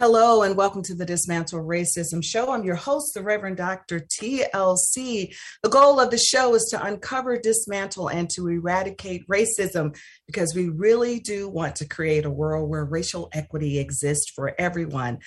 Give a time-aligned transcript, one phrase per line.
[0.00, 2.52] Hello and welcome to the Dismantle Racism Show.
[2.52, 3.98] I'm your host, the Reverend Dr.
[3.98, 5.34] TLC.
[5.64, 10.68] The goal of the show is to uncover, dismantle, and to eradicate racism because we
[10.68, 15.18] really do want to create a world where racial equity exists for everyone.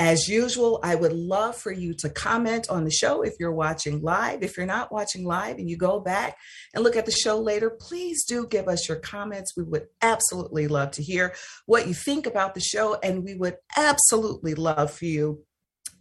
[0.00, 4.00] As usual, I would love for you to comment on the show if you're watching
[4.00, 4.44] live.
[4.44, 6.36] If you're not watching live and you go back
[6.72, 9.56] and look at the show later, please do give us your comments.
[9.56, 11.34] We would absolutely love to hear
[11.66, 15.42] what you think about the show, and we would absolutely love for you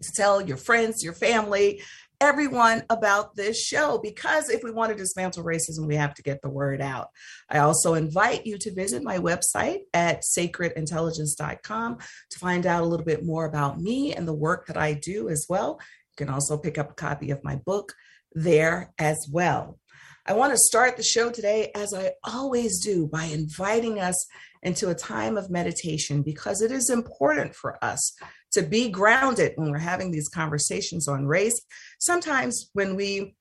[0.03, 1.81] to tell your friends, your family,
[2.19, 6.41] everyone about this show because if we want to dismantle racism, we have to get
[6.41, 7.09] the word out.
[7.49, 13.05] I also invite you to visit my website at sacredintelligence.com to find out a little
[13.05, 15.79] bit more about me and the work that I do as well.
[16.17, 17.93] You can also pick up a copy of my book
[18.33, 19.79] there as well.
[20.25, 24.27] I want to start the show today, as I always do, by inviting us
[24.61, 28.13] into a time of meditation because it is important for us
[28.57, 31.61] to be grounded when we're having these conversations on race.
[31.99, 33.35] Sometimes when we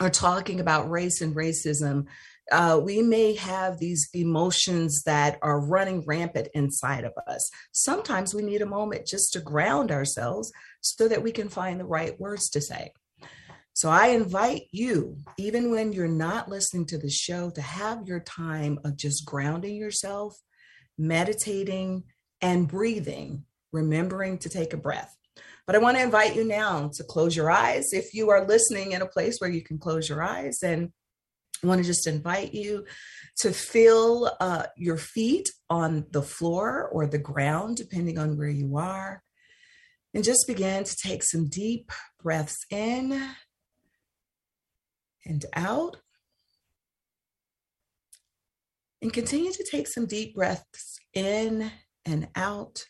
[0.00, 2.06] are talking about race and racism,
[2.50, 7.48] uh, we may have these emotions that are running rampant inside of us.
[7.70, 11.84] Sometimes we need a moment just to ground ourselves so that we can find the
[11.84, 12.92] right words to say.
[13.74, 18.20] So I invite you, even when you're not listening to the show, to have your
[18.20, 20.36] time of just grounding yourself,
[20.96, 22.02] meditating,
[22.40, 25.14] and breathing remembering to take a breath.
[25.66, 27.92] But I want to invite you now to close your eyes.
[27.92, 30.90] If you are listening in a place where you can close your eyes, and
[31.62, 32.86] I want to just invite you
[33.40, 38.76] to feel uh, your feet on the floor or the ground, depending on where you
[38.76, 39.22] are.
[40.14, 41.92] And just begin to take some deep
[42.22, 43.28] breaths in
[45.26, 45.98] and out.
[49.02, 51.70] And continue to take some deep breaths in
[52.06, 52.86] and out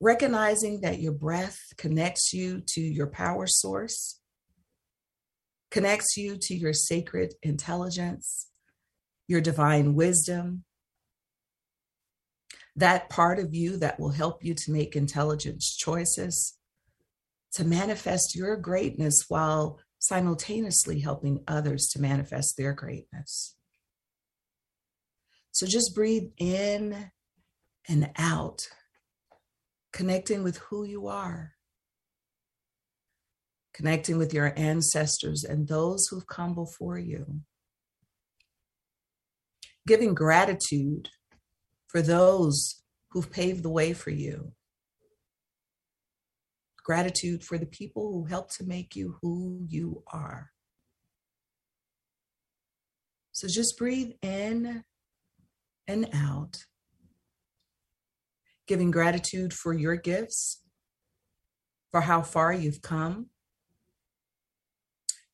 [0.00, 4.20] recognizing that your breath connects you to your power source,
[5.70, 8.48] connects you to your sacred intelligence,
[9.26, 10.64] your divine wisdom,
[12.76, 16.56] that part of you that will help you to make intelligent choices,
[17.52, 23.56] to manifest your greatness while simultaneously helping others to manifest their greatness.
[25.50, 27.10] So just breathe in
[27.88, 28.68] and out
[29.92, 31.54] connecting with who you are,
[33.74, 37.40] connecting with your ancestors and those who've come before you,
[39.86, 41.08] giving gratitude
[41.88, 44.52] for those who've paved the way for you.
[46.84, 50.50] Gratitude for the people who helped to make you who you are.
[53.32, 54.82] So just breathe in
[55.86, 56.64] and out
[58.68, 60.62] giving gratitude for your gifts,
[61.90, 63.26] for how far you've come.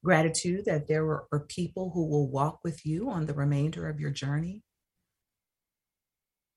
[0.05, 4.11] Gratitude that there are people who will walk with you on the remainder of your
[4.11, 4.63] journey.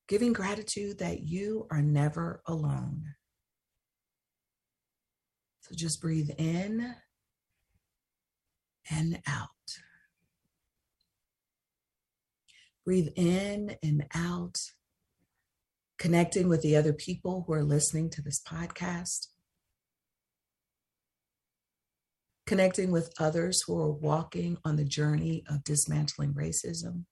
[0.06, 3.04] Giving gratitude that you are never alone.
[5.60, 6.94] So just breathe in
[8.90, 9.48] and out.
[12.84, 14.58] Breathe in and out
[15.98, 19.26] connecting with the other people who are listening to this podcast,
[22.46, 27.04] connecting with others who are walking on the journey of dismantling racism,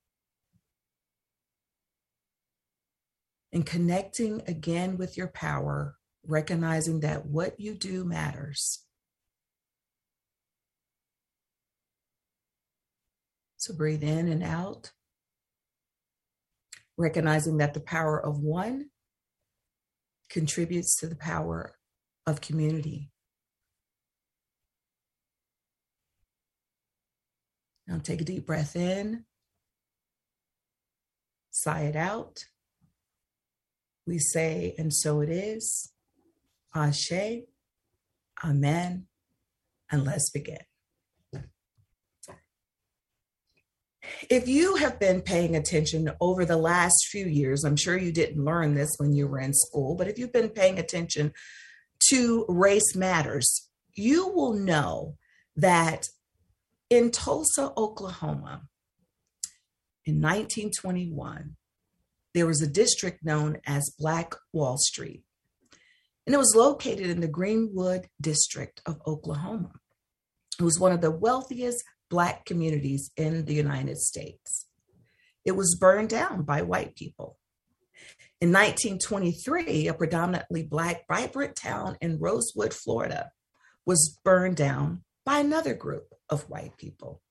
[3.53, 8.85] and connecting again with your power, recognizing that what you do matters.
[13.57, 14.93] So breathe in and out
[16.97, 18.87] recognizing that the power of one
[20.31, 21.77] contributes to the power
[22.27, 23.11] of community.
[27.87, 29.25] Now take a deep breath in,
[31.51, 32.45] sigh it out.
[34.07, 35.93] We say, and so it is.
[36.75, 37.43] Ashe,
[38.45, 39.07] Amen,
[39.91, 40.59] and let's begin.
[44.31, 48.45] If you have been paying attention over the last few years, I'm sure you didn't
[48.45, 51.33] learn this when you were in school, but if you've been paying attention
[52.09, 55.17] to race matters, you will know
[55.57, 56.07] that
[56.91, 58.63] in Tulsa, Oklahoma,
[60.05, 61.57] in 1921,
[62.35, 65.25] there was a district known as Black Wall Street,
[66.27, 69.73] and it was located in the Greenwood district of Oklahoma.
[70.61, 74.67] It was one of the wealthiest Black communities in the United States.
[75.45, 77.39] It was burned down by white people.
[78.41, 83.31] In 1923, a predominantly Black vibrant town in Rosewood, Florida,
[83.87, 87.23] was burned down by another group of white people.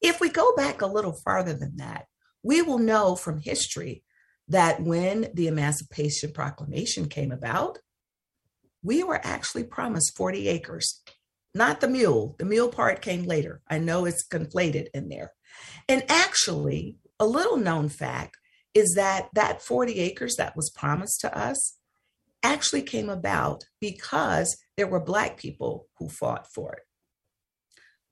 [0.00, 2.06] If we go back a little farther than that,
[2.42, 4.02] we will know from history
[4.48, 7.78] that when the Emancipation Proclamation came about,
[8.82, 11.02] we were actually promised 40 acres,
[11.58, 12.36] not the mule.
[12.38, 13.60] The mule part came later.
[13.68, 15.32] I know it's conflated in there.
[15.88, 18.38] And actually, a little known fact
[18.74, 21.76] is that that 40 acres that was promised to us
[22.42, 26.82] actually came about because there were Black people who fought for it.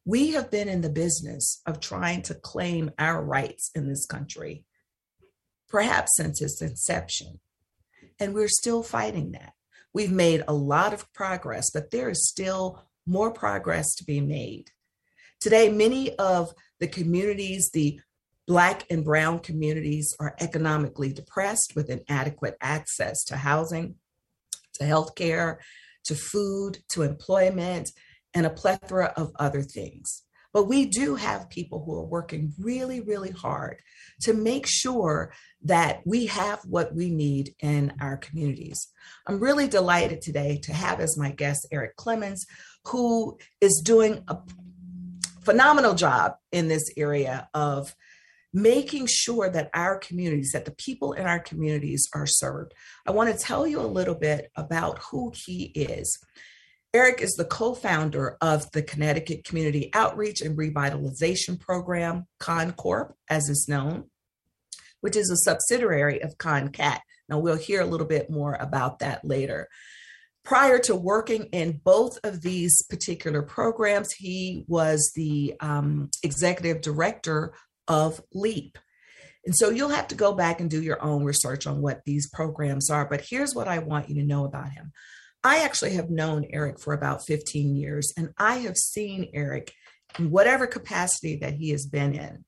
[0.05, 4.65] We have been in the business of trying to claim our rights in this country,
[5.69, 7.41] perhaps since its inception.
[8.19, 9.53] And we're still fighting that.
[9.93, 14.71] We've made a lot of progress, but there is still more progress to be made.
[15.41, 18.01] Today, many of the communities, the
[18.47, 23.97] Black and Brown communities, are economically depressed with inadequate access to housing,
[24.75, 25.59] to healthcare,
[26.05, 27.91] to food, to employment,
[28.35, 30.23] and a plethora of other things.
[30.53, 33.83] But we do have people who are working really, really hard
[34.23, 38.89] to make sure that we have what we need in our communities.
[39.27, 42.47] I'm really delighted today to have as my guest Erik Clemons,
[42.87, 44.39] who is doing a
[45.45, 47.95] phenomenal job in this area of
[48.53, 52.73] making sure that our communities, that the people in our communities are served.
[53.07, 56.19] I want to tell you a little bit about who he is.
[56.95, 63.49] Erik is the co founder of the Connecticut Community Outreach and Revitalization Program, ConnCORP, as
[63.51, 64.05] is known,
[65.03, 67.01] which is a subsidiary of ConnCAT.
[67.29, 69.69] Now, we'll hear a little bit more about that later.
[70.47, 77.53] Prior to working in both of these particular programs, he was the um, executive director
[77.89, 78.79] of LEAP.
[79.45, 82.31] And so you'll have to go back and do your own research on what these
[82.31, 83.09] programs are.
[83.09, 84.93] But here's what I want you to know about him
[85.43, 89.73] I actually have known Erik for about 15 years, and I have seen Erik
[90.17, 92.45] in whatever capacity that he has been in,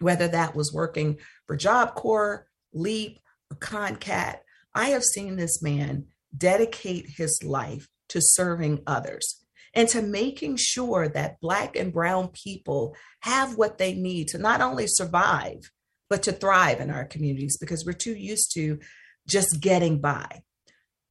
[0.00, 3.20] whether that was working for Job Corps, LEAP,
[3.50, 4.36] or ConnCAT.
[4.74, 9.44] I have seen this man dedicate his life to serving others
[9.74, 14.60] and to making sure that Black and Brown people have what they need to not
[14.60, 15.70] only survive,
[16.10, 18.78] but to thrive in our communities because we're too used to
[19.26, 20.42] just getting by.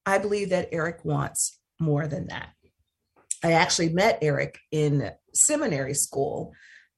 [0.06, 2.50] I believe that Erik wants more than that.
[3.44, 6.53] I actually met Erik in seminary school.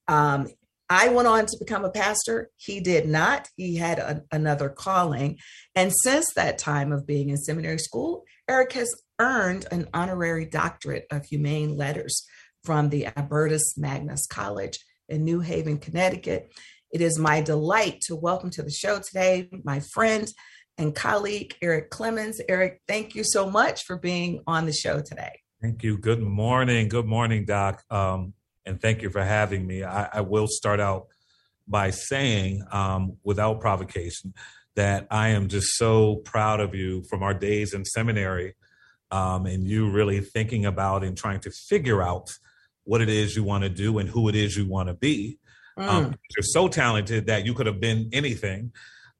[0.07, 0.47] Um,
[0.89, 2.49] I went on to become a pastor.
[2.57, 3.49] He did not.
[3.55, 5.39] He had a, another calling.
[5.75, 11.05] And since that time of being in seminary school, Erik has earned an honorary doctorate
[11.11, 12.25] of humane letters
[12.63, 16.51] from the Albertus Magnus College in New Haven, Connecticut.
[16.91, 20.31] It is my delight to welcome to the show today my friend
[20.77, 22.35] and colleague, Erik Clemons.
[22.47, 25.39] Erik, thank you so much for being on the show today.
[25.61, 25.97] Thank you.
[25.97, 26.89] Good morning.
[26.89, 27.83] Good morning, Doc.
[27.89, 28.33] Um,
[28.65, 29.83] and thank you for having me.
[29.83, 31.07] I, I will start out
[31.67, 34.33] by saying, um, without provocation,
[34.75, 38.55] that I am just so proud of you from our days in seminary
[39.11, 42.31] um, and you really thinking about and trying to figure out
[42.83, 45.37] what it is you want to do and who it is you want to be.
[45.77, 45.89] Um, mm.
[45.89, 48.71] Um, you're so talented that you could have been anything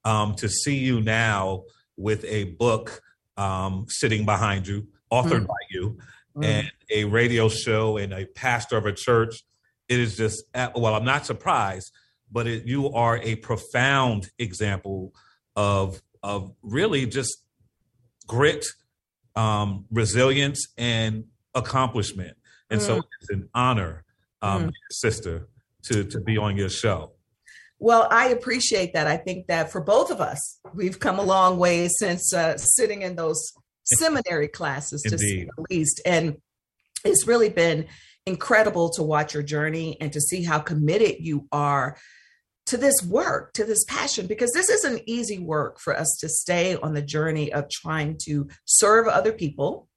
[0.04, 1.64] um, to see you now
[1.96, 3.02] with a book
[3.38, 5.48] um, sitting behind you, authored mm.
[5.48, 5.98] by you,
[6.36, 6.46] mm.
[6.46, 9.44] and a radio show and a pastor of a church.
[9.90, 11.92] It is just, well, I'm not surprised,
[12.32, 15.14] but it, you are a profound example
[15.56, 17.44] of of really just
[18.26, 18.66] grit,
[19.36, 22.38] um, resilience, and accomplishment.
[22.70, 22.84] And mm.
[22.84, 24.06] so it's an honor,
[24.42, 24.72] um, mm.
[24.90, 25.50] sister,
[25.84, 27.12] to to be on your show.
[27.78, 29.08] Well, I appreciate that.
[29.08, 33.02] I think that for both of us, we've come a long way since uh, sitting
[33.02, 33.52] in those
[33.84, 36.02] seminary classes, to say the least.
[36.06, 36.38] And
[37.04, 37.88] it's really been
[38.26, 41.98] incredible to watch your journey and to see how committed you are
[42.66, 46.78] to this work, to this passion, because this isn't easy work for us to stay
[46.78, 49.90] on the journey of trying to serve other people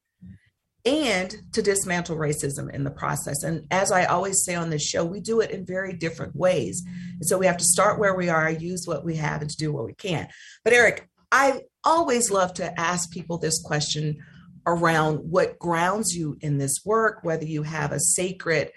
[0.85, 3.43] and to dismantle racism in the process.
[3.43, 6.85] And as I always say on this show, we do it in very different ways.
[6.87, 9.57] And so we have to start where we are, use what we have, and to
[9.57, 10.29] do what we can.
[10.65, 14.19] But Erik, I always love to ask people this question
[14.67, 18.73] around what grounds you in this work, whether you have a sacred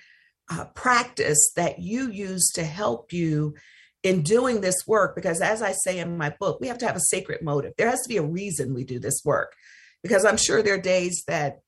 [0.51, 3.55] uh, practice that you use to help you
[4.03, 5.15] in doing this work.
[5.15, 7.73] Because as I say in my book, we have to have a sacred motive.
[7.77, 9.53] There has to be a reason we do this work.
[10.01, 11.59] Because I'm sure there are days that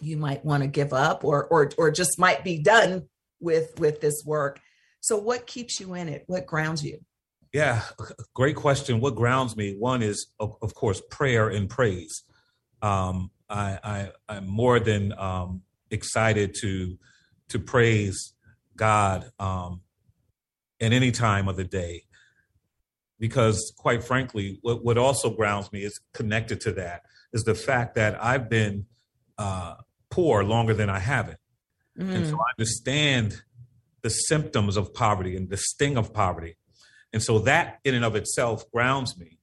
[0.00, 3.08] you might want to give up or or or just might be done
[3.40, 4.60] with with this work
[5.00, 6.98] so what keeps you in it what grounds you
[7.52, 7.82] Yeah,
[8.34, 9.00] great question.
[9.00, 9.74] What grounds me?
[9.78, 12.22] One is, of, of course, prayer and praise.
[12.82, 16.98] Um, I, I, am more than um, excited to
[17.48, 18.34] to praise
[18.76, 19.80] God um,
[20.80, 22.04] at any time of the day,
[23.18, 27.02] because quite frankly, what, what also grounds me is connected to that
[27.32, 28.84] is the fact that I've been
[29.38, 29.76] uh,
[30.10, 31.38] poor longer than I haven't,
[31.98, 32.14] mm.
[32.14, 32.40] and so mm.
[32.40, 33.42] I understand
[34.02, 36.57] the symptoms of poverty and the sting of poverty.
[37.12, 39.38] And so that in and of itself grounds me.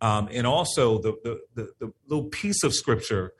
[0.00, 3.32] Um, and also the, the, the, the, little piece of scripture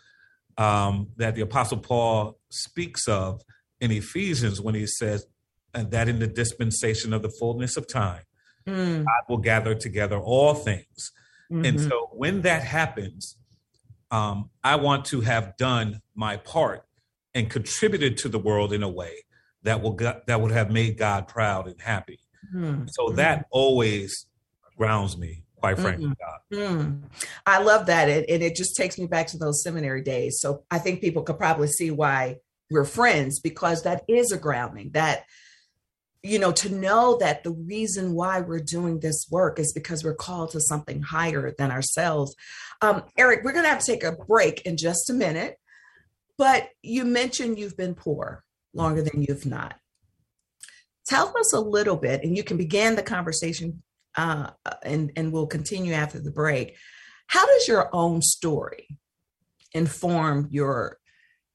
[0.57, 3.43] um, that the Apostle Paul speaks of
[3.81, 5.26] in Ephesians when he says,
[5.75, 8.23] and that in the dispensation of the fullness of time,
[8.66, 9.04] mm.
[9.04, 11.11] God will gather together all things.
[11.52, 11.64] Mm-hmm.
[11.64, 13.37] And so when that happens,
[14.11, 16.85] um, I want to have done my part
[17.35, 19.25] and contributed to the world in a way
[19.64, 22.21] that will that would have made God proud and happy.
[22.54, 22.84] Mm-hmm.
[22.88, 24.26] So that always
[24.76, 26.12] grounds me, quite frankly.
[26.52, 27.04] Mm-hmm.
[27.46, 30.38] I love that, and, and it just takes me back to those seminary days.
[30.40, 32.38] So I think people could probably see why
[32.70, 34.90] we're friends because that is a grounding.
[34.90, 35.24] That
[36.22, 40.14] you know to know that the reason why we're doing this work is because we're
[40.14, 42.34] called to something higher than ourselves.
[42.80, 45.56] Um, Erik, we're going to have to take a break in just a minute.
[46.36, 49.76] But you mentioned you've been poor longer than you've not.
[51.06, 53.82] Tell us a little bit, and you can begin the conversation
[54.16, 54.50] uh,
[54.82, 56.76] and, and we'll continue after the break.
[57.26, 58.99] How does your own story
[59.73, 60.99] inform your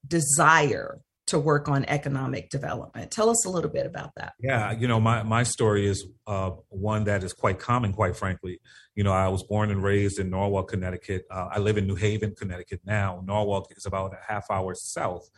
[0.08, 3.12] desire to work on economic development?
[3.12, 4.34] Tell us a little bit about that.
[4.40, 8.60] Yeah, you know, my, my story is uh, one that is quite common, quite frankly.
[8.96, 11.26] You know, I was born and raised in Norwalk, Connecticut.
[11.32, 13.24] Uh, I live in New Haven, Connecticut now.
[13.26, 15.30] Norwalk is about a half hour south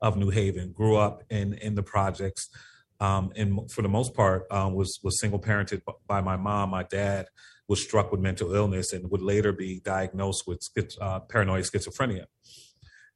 [0.00, 0.72] of New Haven.
[0.72, 2.50] Grew up in in the projects,
[3.00, 6.70] um, and for the most part um, was was single parented by my mom.
[6.70, 7.26] My dad
[7.68, 10.60] was struck with mental illness and would later be diagnosed with
[11.00, 12.24] uh, paranoid schizophrenia.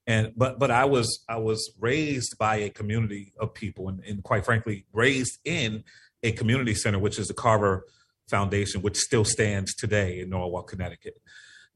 [0.07, 4.23] And but but I was I was raised by a community of people, and, and
[4.23, 5.85] quite frankly, raised in
[6.23, 7.85] a community center, which is the Carver
[8.29, 11.21] Foundation, which still stands today in Norwalk, Connecticut.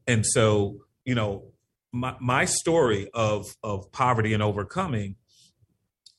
[0.07, 1.53] And so, you know,
[1.93, 5.17] my, my story of of poverty and overcoming,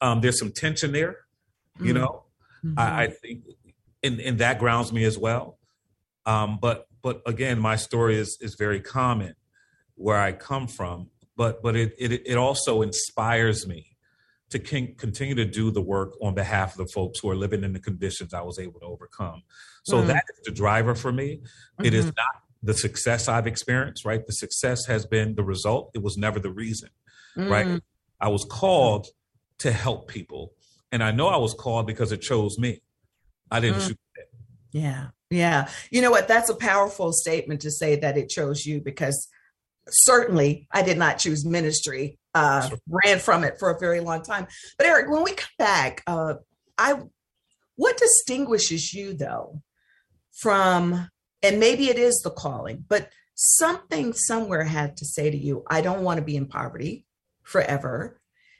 [0.01, 1.17] um, there's some tension there.
[1.79, 2.03] You mm-hmm.
[2.03, 2.23] know,
[2.65, 2.79] mm-hmm.
[2.79, 3.43] I, I, think,
[4.03, 5.57] and, and that grounds me as well.
[6.25, 9.35] Um, but but again, my story is is very common
[9.95, 11.09] where I come from.
[11.35, 13.97] But but it it, it also inspires me
[14.49, 17.73] to continue to do the work on behalf of the folks who are living in
[17.73, 19.43] the conditions I was able to overcome.
[19.83, 20.07] So mm.
[20.07, 21.41] that is the driver for me.
[21.41, 21.85] Mm-hmm.
[21.85, 22.15] It is mm-hmm.
[22.17, 24.25] not the success I've experienced, right?
[24.25, 25.91] The success has been the result.
[25.93, 26.89] It was never the reason,
[27.35, 27.49] mm.
[27.49, 27.81] right?
[28.21, 29.07] I was called
[29.59, 30.53] to help people.
[30.91, 32.81] And I know I was called because it chose me.
[33.51, 33.87] I didn't mm.
[33.87, 34.29] choose it.
[34.71, 35.07] Yeah.
[35.29, 35.69] Yeah.
[35.91, 36.27] You know what?
[36.27, 39.27] That's a powerful statement to say that it chose you because
[39.89, 42.19] certainly I did not choose ministry.
[42.33, 42.77] Uh, sure.
[42.87, 44.47] ran from it for a very long time.
[44.77, 46.35] But Erik, when we come back, uh,
[46.77, 47.01] I
[47.75, 49.61] what distinguishes you though
[50.33, 51.09] from
[51.41, 55.81] and maybe it is the calling, but something somewhere had to say to you, I
[55.81, 57.05] don't want to be in poverty
[57.43, 58.19] forever.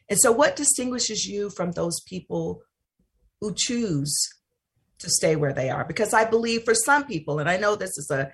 [0.10, 2.62] And so, what distinguishes you from those people
[3.42, 4.16] who choose
[5.00, 5.86] to stay where they are?
[5.86, 8.32] Because I believe for some people, and I know this is a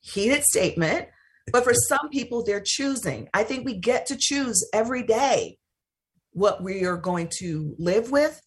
[0.00, 1.08] heated statement,
[1.52, 3.28] but for some people, they're choosing.
[3.34, 5.58] I think we get to choose every day
[6.32, 8.40] what we are going to live with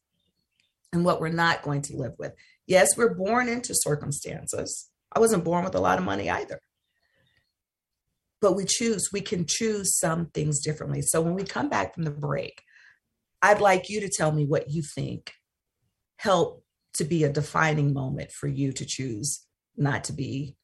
[0.91, 2.33] and what we're not going to live with.
[2.65, 6.59] Yes, we're born into circumstances, I wasn't born with a lot of money either.
[8.43, 11.01] But we choose, we can choose some things differently.
[11.01, 12.61] So when we come back from the break,
[13.41, 15.31] I'd like you to tell me what you think
[16.17, 19.45] helped to be a defining moment for you to choose
[19.77, 20.57] not to be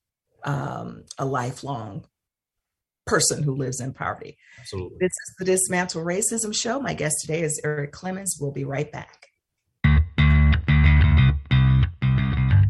[0.43, 2.05] um, a lifelong
[3.07, 4.37] person who lives in poverty.
[4.59, 4.97] Absolutely.
[4.99, 6.81] This is the Dismantle Racism Show.
[6.81, 8.41] My guest today is Erik Clemons.
[8.41, 9.28] We'll be right back.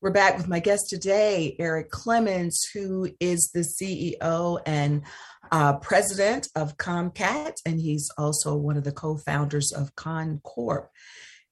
[0.00, 5.02] We're back with my guest today, Erik Clemons, who is the CEO and
[5.50, 10.86] uh, president of ConnCAT, and he's also one of the co founders of ConnCORP.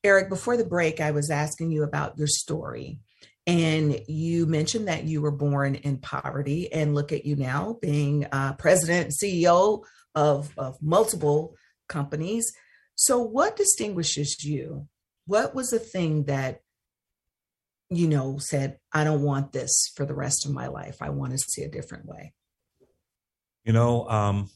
[0.04, 3.00] Erik, before the break, I was asking you about your story.
[3.48, 8.28] And you mentioned that you were born in poverty, and look at you now being
[8.30, 9.82] uh, president CEO
[10.14, 11.56] of, of multiple
[11.88, 12.52] companies.
[12.94, 14.86] So, what distinguishes you?
[15.26, 16.60] What was the thing that
[17.88, 20.96] you know, said, I don't want this for the rest of my life.
[21.00, 22.32] I want to see a different way?
[23.64, 24.50] You know, um,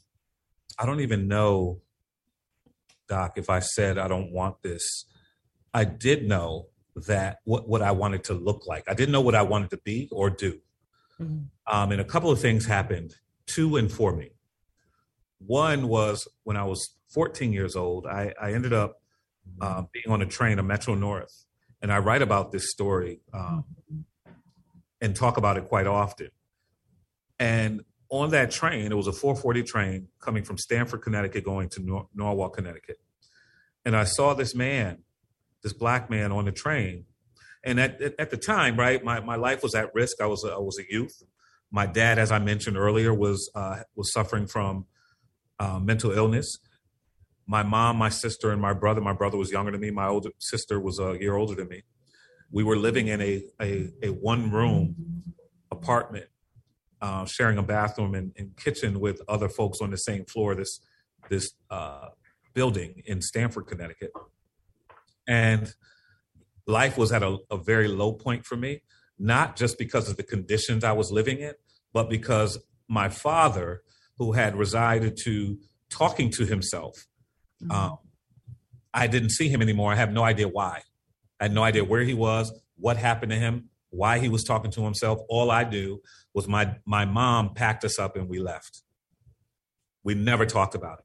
[0.78, 1.80] I don't even know,
[3.08, 5.04] Doc, if I said I don't want this.
[5.72, 6.66] I did know
[7.06, 8.84] that what, what I wanted to look like.
[8.88, 10.60] I didn't know what I wanted to be or do.
[11.20, 11.44] Mm-hmm.
[11.72, 13.14] Um, and a couple of things happened
[13.48, 14.30] to and for me.
[15.38, 19.00] One was when I was 14 years old, I, I ended up
[19.60, 21.44] uh, being on a train, a Metro North,
[21.82, 23.64] and I write about this story um,
[25.00, 26.30] and talk about it quite often.
[27.38, 31.82] And on that train, it was a 440 train coming from Stamford, Connecticut, going to
[31.82, 32.98] Nor- Norwalk, Connecticut.
[33.84, 34.98] And I saw this man,
[35.62, 37.06] this black man on the train.
[37.64, 40.20] And at, at the time, right, my, my life was at risk.
[40.20, 41.22] I was a, I was a youth.
[41.70, 44.86] My dad, as I mentioned earlier, was uh, was suffering from
[45.58, 46.58] uh, mental illness
[47.50, 49.00] my mom, my sister, and my brother.
[49.00, 49.90] My brother was younger than me.
[49.90, 51.82] My older sister was a year older than me.
[52.52, 54.94] We were living in a a, a one room
[55.72, 56.26] apartment,
[57.02, 60.54] uh, sharing a bathroom and, and, kitchen with other folks on the same floor.
[60.54, 60.78] This
[61.28, 62.10] this uh,
[62.54, 64.12] building in Stamford, Connecticut,
[65.26, 65.74] and
[66.68, 68.82] life was at a, a very low point for me.
[69.18, 71.54] Not just because of the conditions I was living in,
[71.92, 73.82] but because my father,
[74.18, 75.58] who had resided to
[75.90, 77.08] talking to himself
[77.62, 77.72] Mm-hmm.
[77.72, 77.98] Um,
[78.92, 79.92] I didn't see him anymore.
[79.92, 80.82] I have no idea why.
[81.38, 84.70] I had no idea where he was, what happened to him, why he was talking
[84.72, 85.20] to himself.
[85.28, 86.00] All I knew
[86.34, 88.82] was my my mom packed us up and we left.
[90.02, 91.04] We never talked about it.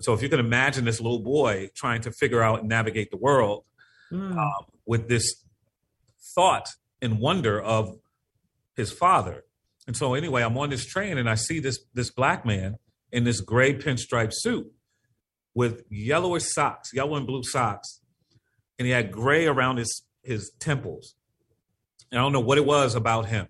[0.00, 3.16] So if you can imagine this little boy trying to figure out and navigate the
[3.16, 3.64] world
[4.12, 4.36] mm.
[4.36, 5.44] um, with this
[6.34, 6.68] thought
[7.00, 7.96] and wonder of
[8.76, 9.44] his father.
[9.86, 12.76] And so anyway, I'm on this train and I see this this black man
[13.12, 14.66] in this gray pinstripe suit
[15.54, 18.00] with yellowish socks, yellow and blue socks,
[18.78, 21.14] and he had gray around his his temples.
[22.10, 23.48] And I don't know what it was about him,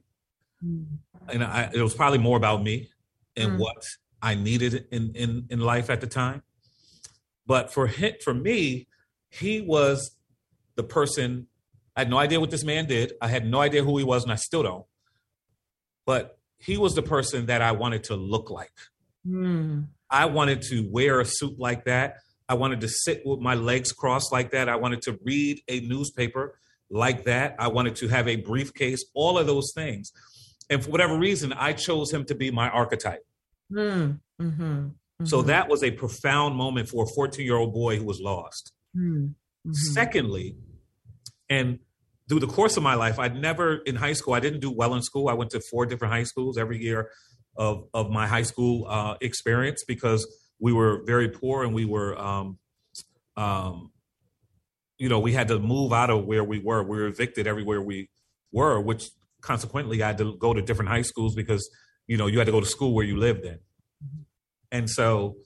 [0.65, 0.87] mm.
[1.29, 2.91] and I, it was probably more about me
[3.37, 3.59] and mm.
[3.59, 3.83] what
[4.23, 6.43] I needed in in in life at the time.
[7.47, 8.87] But for him, for me,
[9.31, 10.17] he was
[10.77, 11.49] the person.
[11.97, 13.13] I had no idea what this man did.
[13.21, 14.87] I had no idea who he was, and I still don't.
[16.07, 18.73] But he was the person that I wanted to look like.
[19.27, 19.87] Mm.
[20.15, 22.19] I wanted to wear a suit like that.
[22.49, 24.69] I wanted to sit with my legs crossed like that.
[24.69, 26.57] I wanted to read a newspaper
[26.89, 27.57] like that.
[27.59, 30.13] I wanted to have a briefcase, all of those things.
[30.71, 33.27] And for whatever reason, I chose him to be my archetype.
[33.73, 35.25] Mm, mm-hmm, mm-hmm.
[35.25, 38.73] So that was a profound moment for a 14 year old boy who was lost.
[38.97, 39.73] Mm, mm-hmm.
[39.73, 40.55] Secondly,
[41.51, 41.81] and
[42.29, 44.95] through the course of my life, I'd never in high school, I didn't do well
[44.95, 45.29] in school.
[45.29, 47.11] I went to four different high schools every year
[47.57, 50.27] of, of my high school uh, experience because
[50.61, 52.59] we were very poor and we were, um,
[53.37, 53.91] um,
[54.99, 56.83] you know, we had to move out of where we were.
[56.83, 58.09] We were evicted everywhere we
[58.53, 61.69] were, which consequently I had to go to different high schools because,
[62.07, 63.59] you know, you had to go to school where you lived in.
[64.71, 65.37] And so,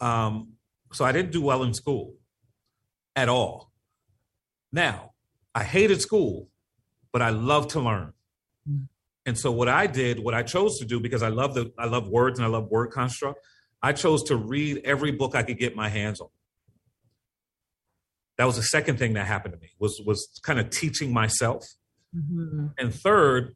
[0.00, 0.54] um,
[0.92, 2.14] so I didn't do well in school
[3.14, 3.72] at all.
[4.72, 5.12] Now,
[5.54, 6.48] I hated school,
[7.12, 8.12] but I love to learn.
[9.28, 11.84] And so what I did, what I chose to do, because I love the I
[11.84, 13.44] love words and I love word construct,
[13.82, 16.28] I chose to read every book I could get my hands on.
[18.38, 21.66] That was the second thing that happened to me was was kind of teaching myself.
[22.16, 22.68] Mm-hmm.
[22.78, 23.54] And third,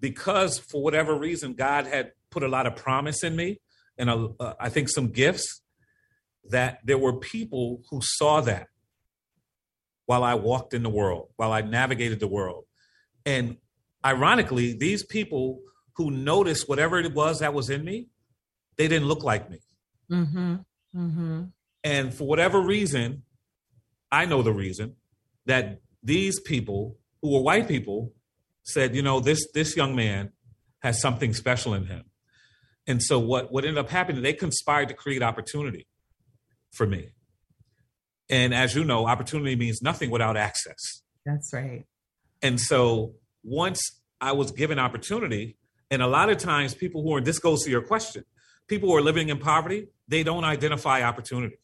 [0.00, 3.60] because for whatever reason God had put a lot of promise in me
[3.98, 5.60] and a, uh, I think some gifts
[6.48, 8.68] that there were people who saw that
[10.06, 12.64] while I walked in the world, while I navigated the world.
[13.26, 13.58] And
[14.04, 15.60] ironically, these people
[15.96, 18.08] who noticed whatever it was that was in me,
[18.76, 19.58] they didn't look like me.
[20.10, 20.54] Mm-hmm.
[20.96, 21.42] Mm-hmm.
[21.84, 23.22] And for whatever reason,
[24.10, 24.96] I know the reason
[25.46, 28.12] that these people who were white people
[28.62, 30.32] said, you know, this this young man
[30.80, 32.04] has something special in him.
[32.86, 35.86] And so what what ended up happening, they conspired to create opportunity
[36.72, 37.10] for me.
[38.30, 41.02] And as you know, opportunity means nothing without access.
[41.24, 41.84] That's right.
[42.42, 43.80] And so once
[44.20, 45.56] I was given opportunity,
[45.90, 48.24] and a lot of times people who are, this goes to your question,
[48.66, 51.56] people who are living in poverty, they don't identify opportunity.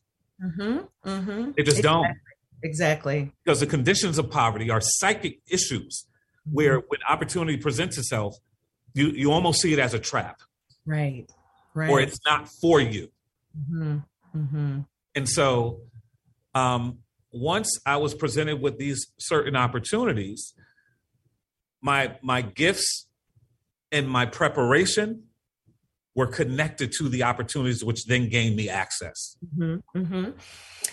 [0.42, 1.50] Mm-hmm, mm-hmm.
[1.56, 1.82] They just exactly.
[1.82, 2.16] don't.
[2.62, 3.32] Exactly.
[3.44, 6.06] Because the conditions of poverty are psychic issues
[6.46, 6.54] mm-hmm.
[6.54, 8.36] where when opportunity presents itself,
[8.94, 10.40] you, you almost see it as a trap.
[10.86, 11.30] Right.
[11.74, 11.90] Right.
[11.90, 13.10] Or it's not for you.
[13.58, 13.98] Mm-hmm.
[14.36, 14.80] Mm-hmm.
[15.14, 15.80] And so
[16.54, 16.98] um,
[17.32, 20.54] once I was presented with these certain opportunities,
[21.84, 23.06] my my gifts
[23.92, 25.24] and my preparation
[26.16, 29.36] were connected to the opportunities, which then gained me access.
[29.56, 30.30] Mm-hmm, mm-hmm.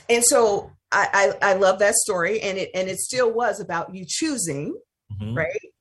[0.09, 3.95] And so I, I, I love that story, and it and it still was about
[3.95, 4.77] you choosing,
[5.13, 5.35] mm-hmm.
[5.35, 5.71] right,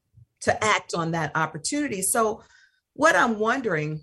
[0.42, 2.02] to act on that opportunity.
[2.02, 2.44] So,
[2.94, 4.02] what I'm wondering,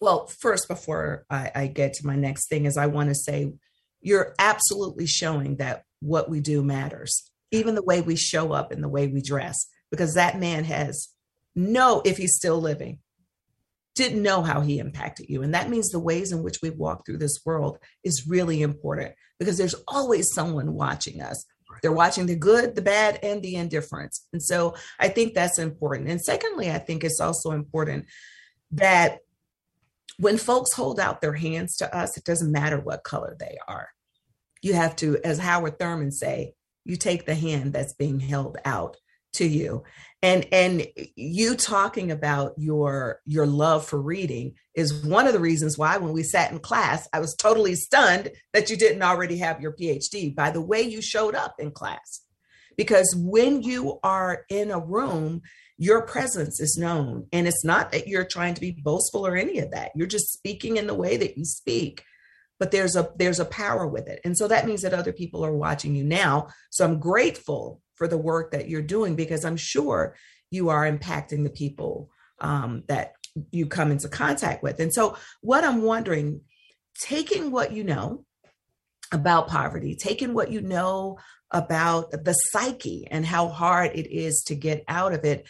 [0.00, 3.52] well, first before I, I get to my next thing, is I want to say
[4.00, 8.82] you're absolutely showing that what we do matters, even the way we show up and
[8.82, 11.08] the way we dress, because that man has
[11.54, 12.98] no, if he's still living,
[13.94, 15.42] didn't know how he impacted you.
[15.42, 19.12] And that means the ways in which we walk through this world is really important
[19.38, 21.44] because there's always someone watching us.
[21.82, 24.26] They're watching the good, the bad, and the indifference.
[24.32, 26.08] And so I think that's important.
[26.08, 28.06] And secondly, I think it's also important
[28.72, 29.18] that
[30.18, 33.88] when folks hold out their hands to us, it doesn't matter what color they are.
[34.62, 38.96] You have to, as Howard Thurman say, you take the hand that's being held out
[39.34, 39.84] to you.
[40.22, 45.76] And and you talking about your your love for reading is one of the reasons
[45.76, 49.60] why when we sat in class, I was totally stunned that you didn't already have
[49.60, 52.22] your PhD by the way you showed up in class.
[52.76, 55.42] Because when you are in a room,
[55.76, 57.26] your presence is known.
[57.32, 59.90] And it's not that you're trying to be boastful or any of that.
[59.96, 62.04] You're just speaking in the way that you speak.
[62.60, 64.20] But there's a there's a power with it.
[64.24, 66.46] And so that means that other people are watching you now.
[66.70, 70.16] So I'm grateful for the work that you're doing because I'm sure
[70.50, 72.10] you are impacting the people
[72.40, 73.12] um, that
[73.52, 74.80] you come into contact with.
[74.80, 76.40] And so what I'm wondering,
[77.00, 78.24] taking what you know
[79.12, 81.20] about poverty, taking what you know
[81.52, 85.46] about the psyche and how hard it is to get out of it,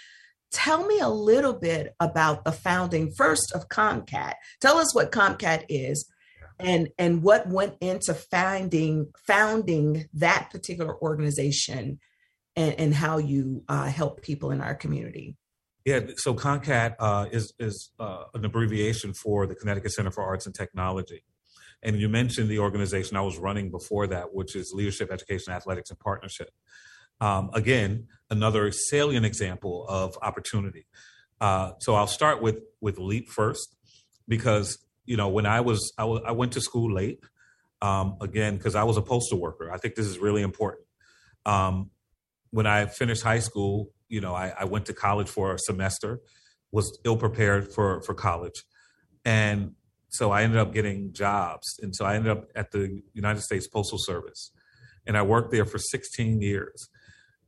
[0.51, 4.35] Tell me a little bit about the founding first of ConnCAT.
[4.61, 6.07] Tell us what ConnCAT is
[6.61, 12.01] and and what went into founding founding that particular organization
[12.57, 15.37] and, and how you uh, help people in our community.
[15.85, 20.47] Yeah, so ConnCAT uh, is is uh, an abbreviation for the Connecticut Center for Arts
[20.47, 21.25] and Technology.
[21.83, 25.91] And you mentioned the organization I was running before that, which is Leadership, Education, Athletics,
[25.91, 26.51] and Partnership.
[27.21, 30.87] Um, again, another salient example of opportunity.
[31.41, 33.75] Uh, so I'll start with with Leap first,
[34.29, 37.21] because you know when I was I, w- I went to school late.
[37.81, 39.69] Um, again, because I was a postal worker.
[39.73, 40.87] I think this is really important.
[41.45, 41.91] Um,
[42.53, 46.21] when I finished high school, you know, I, I went to college for a semester,
[46.71, 48.63] was ill prepared for for college,
[49.25, 49.73] and
[50.09, 53.67] so I ended up getting jobs, and so I ended up at the United States
[53.67, 54.53] Postal Service,
[55.07, 56.89] and I worked there for 16 years.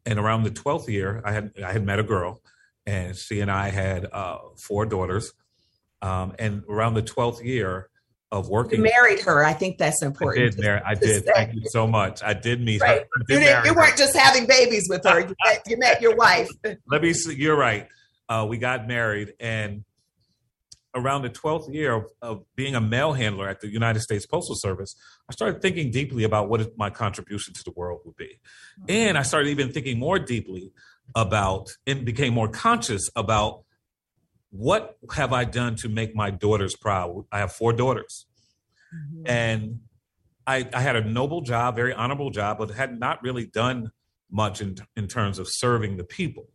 [0.07, 2.43] And around the 12th year i had i had met a girl
[2.85, 5.33] and she and i had uh, four daughters.
[6.03, 7.89] Um, and around the 12th year
[8.35, 8.79] of working.
[8.79, 9.45] You married her.
[9.45, 10.45] I think that's important.
[10.45, 10.81] I did marry.
[10.85, 11.25] I did.
[11.25, 12.21] Thank you so much.
[12.23, 13.03] I did meet right.
[13.03, 13.25] her.
[13.29, 15.21] Did you, did, you weren't just having babies with her.
[15.21, 16.49] You met, you met your wife.
[16.89, 17.37] Let me see.
[17.37, 17.87] You're right.
[18.29, 19.85] Uh, we got married, and
[20.97, 24.55] around the 12th year of, of, being a mail handler at the United States Postal
[24.57, 24.97] Service,
[25.29, 28.39] I started thinking deeply about what my contribution to the world would be.
[28.89, 30.73] And I started even thinking more deeply
[31.15, 33.64] about and became more conscious about
[34.57, 37.25] what have I done to make my daughters proud?
[37.33, 38.27] I have four daughters.
[38.95, 39.23] Mm-hmm.
[39.27, 39.81] And
[40.47, 43.91] I, I, had a noble job, very honorable job, but had not really done
[44.31, 46.47] much in, in terms of serving the people.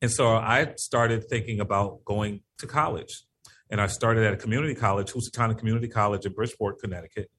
[0.00, 3.24] And so I started thinking about going to college.
[3.68, 7.30] And I started at a community college, Housatonic Community College in Bridgeport, Connecticut,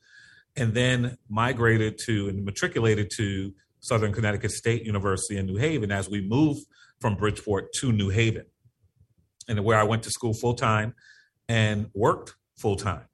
[0.56, 6.08] and then migrated to and matriculated to Southern Connecticut State University in New Haven as
[6.08, 6.62] we moved
[7.00, 8.46] from Bridgeport to New Haven
[9.48, 10.94] and where I went to school full time
[11.48, 13.06] and worked full time.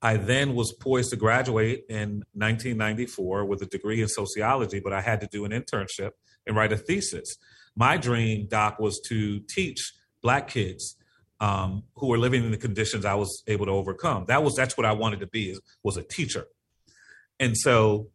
[0.00, 5.00] I then was poised to graduate in 1994 with a degree in sociology, but I
[5.00, 6.10] had to do an internship
[6.46, 7.36] and write a thesis.
[7.74, 10.96] My dream, Doc, was to teach Black kids
[11.40, 14.26] um, who were living in the conditions I was able to overcome.
[14.28, 16.46] That was that's what I wanted to be was a teacher.
[17.40, 18.10] And so,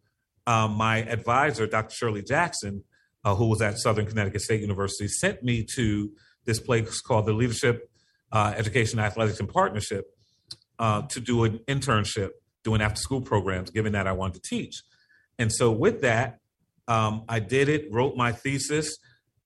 [0.47, 1.93] um, my advisor, Dr.
[1.93, 2.83] Shirley Jackson,
[3.23, 6.11] uh, who was at Southern Connecticut State University, sent me to
[6.49, 7.89] this place called the Leadership
[8.31, 10.05] uh, Education Athletics and Partnership
[10.79, 12.31] uh, to do an internship
[12.63, 14.81] doing after school programs, given that I wanted to teach.
[15.37, 16.39] And so with that,
[16.87, 18.97] um, I did it, wrote my thesis.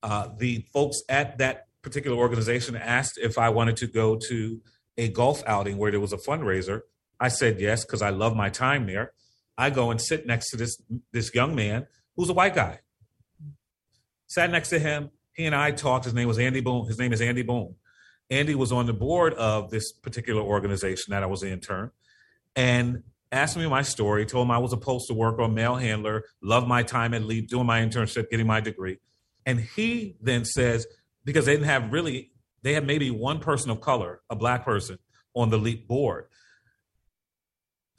[0.01, 4.61] Uh, the folks at that particular organization asked if I wanted to go to
[4.97, 6.81] a golf outing where there was a fundraiser.
[7.19, 9.11] I said yes because I love my time there.
[9.57, 11.85] I go and sit next to this this young man
[12.15, 12.79] who's a white guy.
[14.27, 16.05] Sat next to him, he and I talked.
[16.05, 16.87] His name was Andy Boone.
[16.87, 17.75] His name is Andy Boone.
[18.29, 21.91] Andy was on the board of this particular organization that I was an intern
[22.55, 26.23] and asked me my story, told him I was a postal worker, a mail handler,
[26.41, 28.97] loved my time at LEAP, doing my internship, getting my degree.
[29.45, 30.87] And he then says,
[31.25, 34.97] because they didn't have really, they had maybe one person of color, a black person,
[35.35, 36.25] on the LEAP board.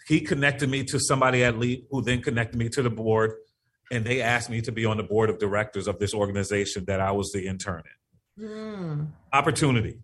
[0.07, 3.35] He connected me to somebody at LEAP who then connected me to the board
[3.91, 7.01] and they asked me to be on the board of directors of this organization that
[7.01, 7.83] I was the intern
[8.39, 8.49] in.
[8.49, 9.09] Mm.
[9.33, 9.99] Opportunity.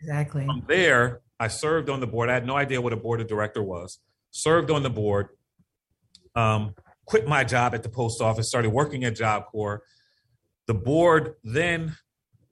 [0.00, 0.44] Exactly.
[0.46, 2.28] From there, I served on the board.
[2.28, 3.98] I had no idea what a board of director was.
[4.30, 5.28] Served on the board.
[6.34, 8.48] Um, quit my job at the post office.
[8.48, 9.82] Started working at Job Corps.
[10.66, 11.96] The board then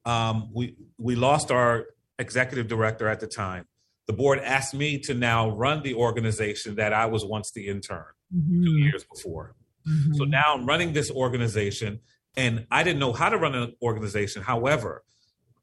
[0.05, 1.87] um, we we lost our
[2.19, 3.67] executive director at the time.
[4.07, 8.05] The board asked me to now run the organization that I was once the intern
[8.35, 8.65] mm-hmm.
[8.65, 9.55] two years before.
[9.89, 10.15] Mm-hmm.
[10.15, 12.01] So now I'm running this organization,
[12.37, 14.43] and I didn't know how to run an organization.
[14.43, 15.03] However,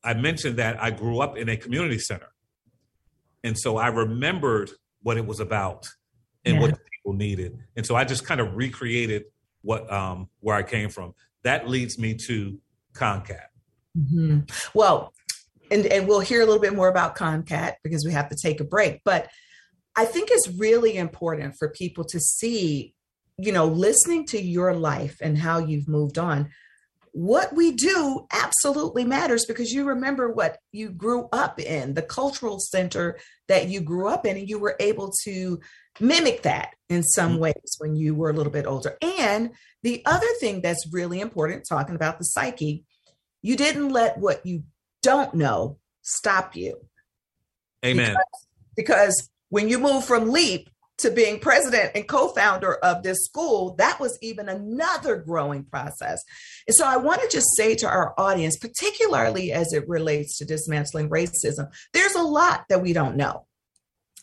[0.03, 2.29] I mentioned that I grew up in a community center.
[3.43, 4.71] And so I remembered
[5.03, 5.87] what it was about
[6.45, 6.61] and yeah.
[6.61, 7.57] what people needed.
[7.75, 9.25] And so I just kind of recreated
[9.61, 11.13] what um, where I came from.
[11.43, 12.59] That leads me to
[12.93, 13.47] ConnCAT.
[13.97, 14.39] Mm-hmm.
[14.73, 15.13] Well,
[15.71, 18.59] and, and we'll hear a little bit more about ConnCAT because we have to take
[18.59, 19.01] a break.
[19.03, 19.29] But
[19.95, 22.93] I think it's really important for people to see
[23.37, 26.49] you know, listening to your life and how you've moved on,
[27.11, 32.59] what we do absolutely matters because you remember what you grew up in, the cultural
[32.59, 35.59] center that you grew up in, and you were able to
[35.99, 37.41] mimic that in some mm-hmm.
[37.41, 38.97] ways when you were a little bit older.
[39.01, 39.51] And
[39.83, 42.85] the other thing that's really important, talking about the psyche,
[43.41, 44.63] you didn't let what you
[45.01, 46.77] don't know stop you.
[47.85, 48.11] Amen.
[48.11, 53.75] Because, because when you move from LEAP to being president and co-founder of this school
[53.75, 56.23] that was even another growing process.
[56.67, 60.45] And so i want to just say to our audience particularly as it relates to
[60.45, 63.45] dismantling racism there's a lot that we don't know.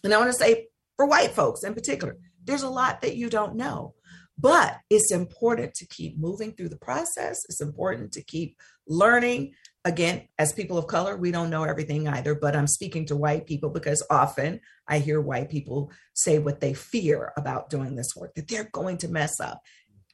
[0.02, 3.30] And i want to say for white folks in particular there's a lot that you
[3.30, 3.94] don't know.
[4.37, 7.44] But it's important to keep moving through the process.
[7.48, 8.56] It's important to keep
[8.87, 13.16] learning again, as people of color, we don't know everything either, but I'm speaking to
[13.16, 18.16] white people because often I hear white people say what they fear about doing this
[18.16, 19.61] work, that they're going to mess up.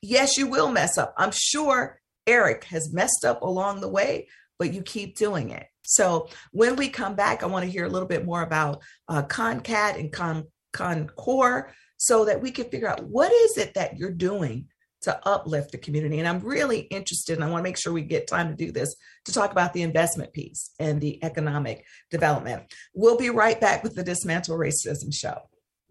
[0.02, 1.14] Yes, you will mess up.
[1.16, 4.28] I'm sure Erik has messed up along the way,
[4.58, 5.66] but you keep doing it.
[5.82, 9.22] So when we come back, I want to hear a little bit more about uh,
[9.22, 14.12] ConnCAT and Con CONCOR so that we can figure out what is it that you're
[14.12, 14.66] doing
[15.02, 16.18] to uplift the community.
[16.18, 18.72] And I'm really interested, and I want to make sure we get time to do
[18.72, 22.64] this, to talk about the investment piece and the economic development.
[22.94, 25.38] We'll be right back with the Dismantle Racism Show.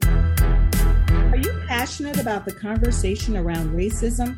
[0.03, 4.37] Are you passionate about the conversation around racism?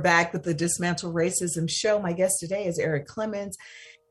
[0.00, 2.00] We're back with the Dismantle Racism Show.
[2.00, 3.52] My guest today is Erik Clemons.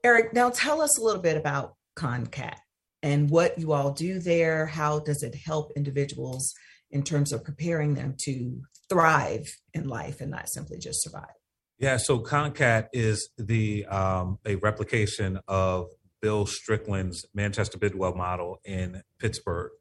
[0.03, 2.57] Erik, now tell us a little bit about ConnCAT
[3.01, 4.67] and what you all do there.
[4.67, 6.53] How does it help individuals
[6.91, 11.33] in terms of preparing them to thrive in life and not simply just survive?
[11.79, 15.87] Yeah, so ConnCAT is the um, a replication of
[16.21, 19.71] Bill Strickland's Manchester Bidwell model in Pittsburgh.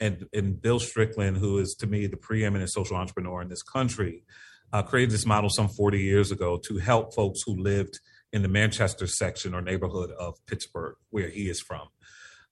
[0.00, 4.22] And, and Bill Strickland, who is to me the preeminent social entrepreneur in this country,
[4.72, 8.00] uh, created this model some 40 years ago to help folks who lived
[8.32, 11.88] in the Manchester section or neighborhood of Pittsburgh, where he is from.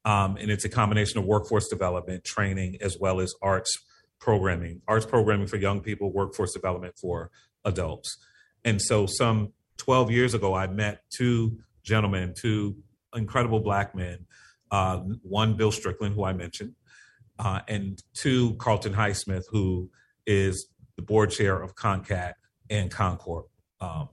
[0.05, 3.73] Um, and it's a combination of workforce development, training, as well as arts
[4.21, 7.31] programming, arts programming for young people, workforce development for
[7.65, 8.19] adults.
[8.65, 12.77] And so, some 12 years ago, I met two gentlemen, two
[13.15, 14.27] incredible black men.
[14.71, 16.75] Uh, one, Bill Strickland, who I mentioned,
[17.39, 19.91] uh, and two, Carlton Highsmith, who
[20.27, 22.35] is the board chair of ConnCAT
[22.71, 23.45] and ConnCORP.
[23.81, 24.09] Um,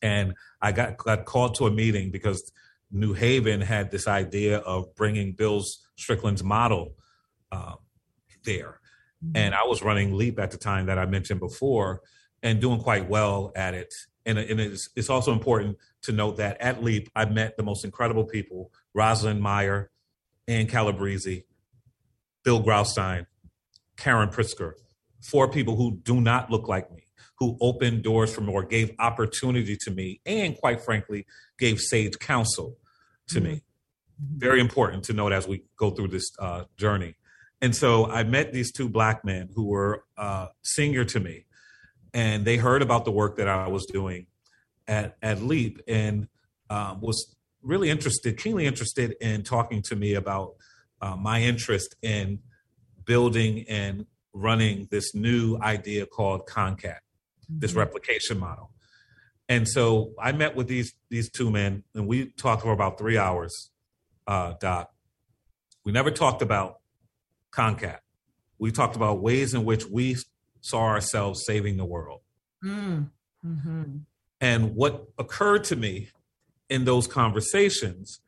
[0.00, 2.52] and I got, got called to a meeting because
[2.90, 6.94] New Haven had this idea of bringing Bill's Strickland's model
[7.50, 7.74] uh,
[8.44, 8.80] there.
[9.24, 9.36] Mm-hmm.
[9.36, 12.02] And I was running Leap at the time that I mentioned before
[12.42, 13.92] and doing quite well at it.
[14.24, 17.84] And, and it's, it's also important to note that at Leap, I met the most
[17.84, 19.90] incredible people Rosalind Meyer,
[20.46, 21.44] Ann Calabrese,
[22.44, 23.26] Bill Graustein,
[23.96, 24.74] Karen Pritzker,
[25.22, 27.04] four people who do not look like me,
[27.38, 31.26] who opened doors for me or gave opportunity to me, and quite frankly,
[31.58, 32.76] gave sage counsel
[33.28, 33.52] to mm-hmm.
[33.52, 33.62] me.
[34.20, 37.14] Very important to note as we go through this uh, journey.
[37.60, 41.46] And so I met these two black men who were uh, senior to me,
[42.14, 44.26] and they heard about the work that I was doing
[44.86, 46.28] at, at Leap and
[46.70, 50.54] um, was really interested, keenly interested in talking to me about
[51.00, 52.40] uh, my interest in
[53.04, 54.06] building and
[54.38, 57.58] running this new idea called ConnCAT, mm-hmm.
[57.58, 58.70] this replication model.
[59.48, 63.16] And so I met with these these two men, and we talked for about three
[63.16, 63.70] hours.
[64.26, 64.90] Uh, Doc,
[65.84, 66.80] we never talked about
[67.52, 67.98] ConnCAT.
[68.58, 70.16] We talked about ways in which we
[70.60, 72.20] saw ourselves saving the world.
[72.62, 73.10] Mm.
[73.44, 73.82] Mm-hmm.
[74.40, 76.10] And what occurred to me
[76.68, 78.20] in those conversations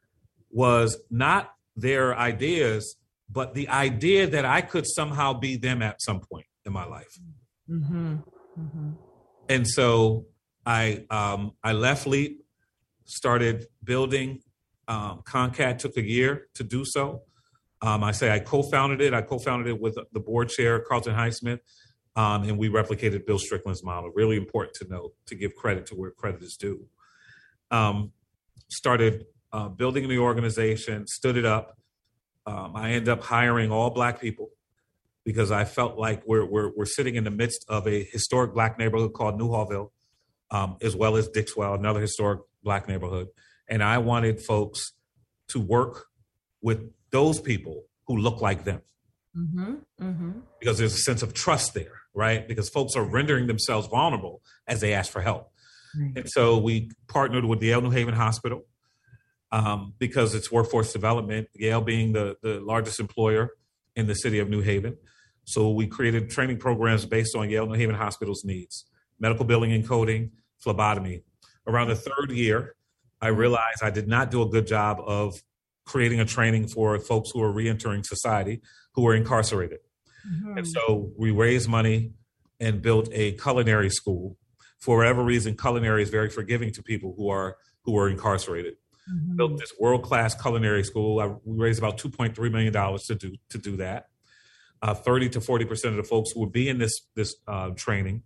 [0.51, 2.97] was not their ideas
[3.31, 7.19] but the idea that I could somehow be them at some point in my life.
[7.69, 8.17] Mm-hmm.
[8.59, 8.91] Mm-hmm.
[9.49, 10.27] And so
[10.67, 12.45] I um, I left Leap,
[13.05, 14.41] started building.
[14.89, 17.23] Um, ConnCAT took a year to do so.
[17.83, 19.15] Um, I say I co-founded it.
[19.15, 21.61] I co-founded it with the board chair Carlton Highsmith,
[22.17, 24.11] um, and we replicated Bill Strickland's model.
[24.15, 26.87] Really important to note to give credit to where credit is due.
[27.71, 28.13] Um,
[28.69, 31.80] started uh, building the organization, stood it up,
[32.51, 34.51] um, I ended up hiring all black people
[35.25, 38.79] because I felt like we're, we're, we're sitting in the midst of a historic black
[38.79, 39.91] neighborhood called Newhallville,
[40.51, 43.29] um, as well as Dixwell, another historic black neighborhood,
[43.69, 44.93] and I wanted folks
[45.49, 46.07] to work
[46.61, 48.83] with those people who look like them.
[49.37, 50.31] Mm-hmm, mm-hmm.
[50.59, 52.47] Because there's a sense of trust there, right?
[52.49, 55.53] Because folks are rendering themselves vulnerable as they ask for help.
[55.99, 56.13] Right.
[56.17, 58.65] And so we partnered with the Yale New Haven Hospital
[59.53, 63.51] um, because it's workforce development, Yale being the, the largest employer
[63.97, 64.97] in the city of New Haven.
[65.45, 68.87] So we created training programs based on Yale New Haven Hospital's needs
[69.19, 71.23] medical billing and coding, phlebotomy.
[71.67, 72.75] Around the third year,
[73.21, 75.43] I realized I did not do a good job of
[75.85, 78.63] creating a training for folks who are reentering society
[78.95, 79.81] who were incarcerated.
[80.27, 80.59] Mm-hmm.
[80.59, 82.13] And so we raised money
[82.59, 84.37] and built a culinary school.
[84.79, 88.75] For whatever reason, culinary is very forgiving to people who are who are incarcerated.
[89.13, 89.37] Mm-hmm.
[89.37, 91.21] Built this world class culinary school.
[91.21, 94.09] I, we raised about two point three million dollars to do to do that.
[94.83, 97.71] Uh, Thirty to forty percent of the folks who would be in this this uh,
[97.71, 98.23] training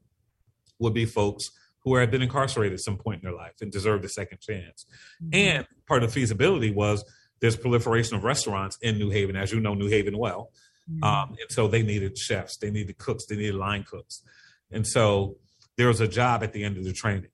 [0.79, 1.51] would be folks
[1.85, 4.87] who had been incarcerated at some point in their life and deserved a second chance.
[5.23, 5.35] Mm-hmm.
[5.35, 7.05] And part of the feasibility was
[7.41, 10.51] there's proliferation of restaurants in New Haven, as you know, New Haven well.
[10.91, 11.05] Mm-hmm.
[11.05, 14.23] Um, and so they needed chefs, they needed cooks, they needed line cooks.
[14.71, 15.37] And so
[15.77, 17.31] there was a job at the end of the training.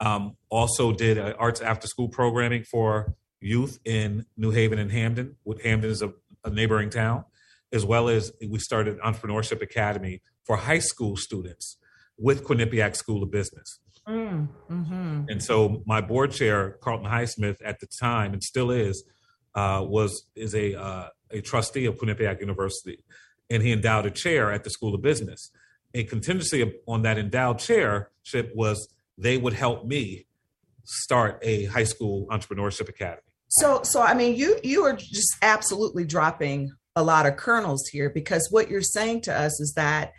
[0.00, 5.36] Um, also did arts after school programming for youth in New Haven and Hampden.
[5.62, 6.12] Hamden is a,
[6.44, 7.24] a neighboring town,
[7.72, 11.78] as well as we started entrepreneurship academy for high school students
[12.18, 13.80] with Quinnipiac School of Business.
[14.08, 19.04] Mm, hmm And so my board chair, Carlton Highsmith, at the time and still is,
[19.54, 23.02] uh, was is a uh, a trustee of Quinnipiac University,
[23.50, 25.50] and he endowed a chair at the School of Business.
[25.94, 28.88] A contingency on that endowed chairship was
[29.18, 30.26] they would help me
[30.84, 33.22] start a high school entrepreneurship academy.
[33.48, 38.10] So, so I mean, you you are just absolutely dropping a lot of kernels here
[38.10, 40.12] because what you're saying to us is that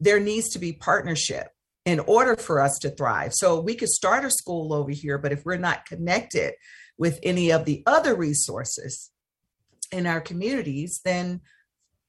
[0.00, 1.48] there needs to be partnership
[1.84, 3.32] in order for us to thrive.
[3.34, 6.54] So we could start a school over here, but if we're not connected
[6.96, 9.10] with any of the other resources
[9.90, 11.40] in our communities, then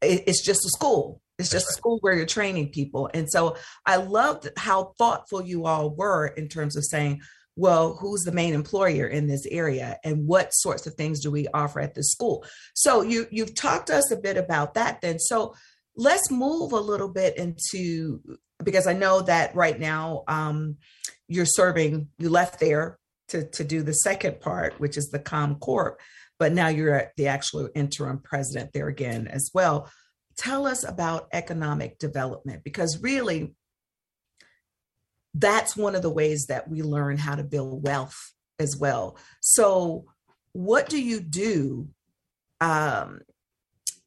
[0.01, 1.21] it's just a school.
[1.39, 3.09] It's just a school where you're training people.
[3.13, 7.21] And so I loved how thoughtful you all were in terms of saying,
[7.55, 11.47] well, who's the main employer in this area and what sorts of things do we
[11.53, 12.45] offer at the school?
[12.73, 15.19] So you you've talked to us a bit about that then.
[15.19, 15.55] So
[15.95, 18.21] let's move a little bit into
[18.63, 20.77] because I know that right now um,
[21.27, 22.97] you're serving, you left there
[23.29, 25.95] to, to do the second part, which is the ConnCORP,
[26.39, 29.89] but now you're the actual interim president there again as well.
[30.37, 33.53] Tell us about economic development because really
[35.33, 39.17] that's one of the ways that we learn how to build wealth as well.
[39.41, 40.05] So,
[40.53, 41.89] what do you do
[42.61, 43.21] um,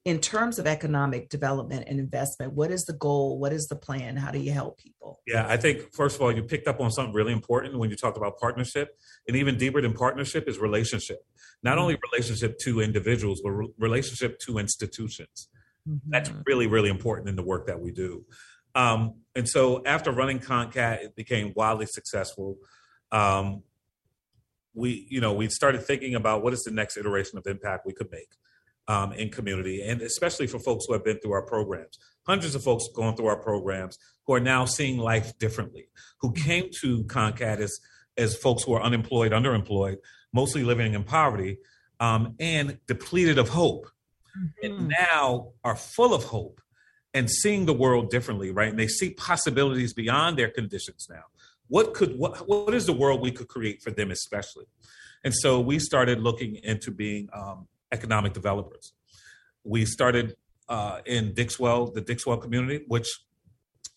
[0.04, 2.52] in terms of economic development and investment?
[2.52, 3.40] What is the goal?
[3.40, 4.16] What is the plan?
[4.16, 5.20] How do you help people?
[5.26, 7.96] Yeah i think first of all you picked up on something really important when you
[7.96, 8.96] talked about partnership
[9.26, 11.18] and even deeper than partnership is relationship.
[11.62, 11.80] Not mm-hmm.
[11.80, 15.48] only relationship to individuals but re- relationship to institutions
[15.88, 16.10] mm-hmm.
[16.10, 18.24] that's really really important in the work that we do
[18.74, 22.56] um, and so after running ConnCAT it became wildly successful
[23.12, 23.62] um,
[24.74, 27.92] we you know we started thinking about what is the next iteration of impact we
[27.92, 28.28] could make
[28.88, 31.98] um, in community, and especially for folks who have been through our programs.
[32.26, 35.88] Hundreds of folks going through our programs who are now seeing life differently,
[36.20, 37.80] who came to ConnCAT as,
[38.16, 39.96] as folks who are unemployed, underemployed,
[40.32, 41.58] mostly living in poverty,
[42.00, 43.86] um, and depleted of hope,
[44.36, 44.66] mm-hmm.
[44.66, 46.60] and now are full of hope
[47.14, 48.68] and seeing the world differently, right?
[48.68, 51.22] And they see possibilities beyond their conditions now.
[51.68, 54.66] What could what what is the world we could create for them, especially?
[55.24, 58.92] And so we started looking into being um, economic developers.
[59.64, 60.36] We started
[60.68, 63.08] uh, in Dixwell, the Dixwell community, which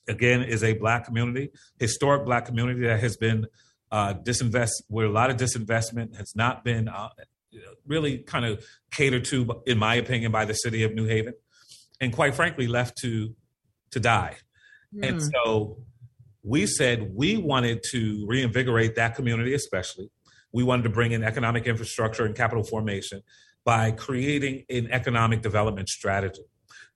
[0.08, 3.46] again is a black community, historic black community that has been
[3.92, 7.10] uh, disinvest, where a lot of disinvestment has not been uh,
[7.86, 11.34] really kind of catered to, in my opinion, by the city of New Haven,
[12.00, 13.36] and quite frankly, left to
[13.92, 14.38] to die.
[14.96, 15.10] Mm.
[15.10, 15.78] And so
[16.44, 20.10] we said we wanted to reinvigorate that community, especially.
[20.52, 23.22] We wanted to bring in economic infrastructure and capital formation
[23.66, 26.42] by creating an economic development strategy.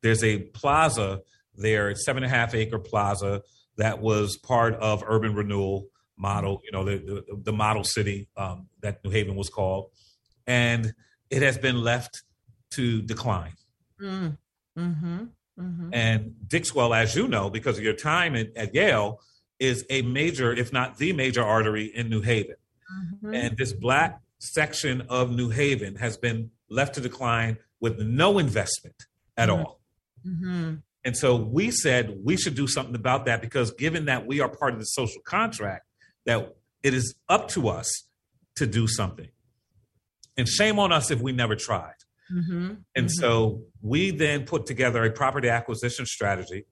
[0.01, 1.21] There's a plaza
[1.55, 3.43] there, seven and a half acre plaza
[3.77, 5.87] that was part of urban renewal
[6.17, 9.89] model, you know, the, the, the model city um, that New Haven was called.
[10.47, 10.93] And
[11.29, 12.23] it has been left
[12.71, 13.53] to decline.
[14.01, 14.37] Mm.
[14.77, 15.23] Mm-hmm.
[15.59, 15.89] Mm-hmm.
[15.93, 19.19] And Dixwell, as you know, because of your time at, at, Yale,
[19.59, 22.55] is a major, if not the major artery in New Haven.
[22.91, 23.33] Mm-hmm.
[23.33, 28.95] And this black section of New Haven has been left to decline with no investment
[29.37, 29.59] at mm-hmm.
[29.59, 29.79] all.
[30.27, 30.75] Mm-hmm.
[31.05, 34.49] And so we said we should do something about that because given that we are
[34.49, 35.85] part of the social contract,
[36.25, 38.07] that it is up to us
[38.55, 39.29] to do something.
[40.37, 41.93] And shame on us if we never tried.
[42.31, 42.73] Mm-hmm.
[42.95, 43.11] And Mhm.
[43.11, 46.65] so we then put together a property acquisition strategy.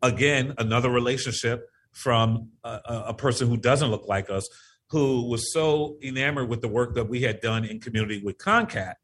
[0.00, 4.48] Again, another relationship from a, a- person who doesn't look like us,
[4.88, 8.94] who was so enamored with the work that we had done in community with ConnCAT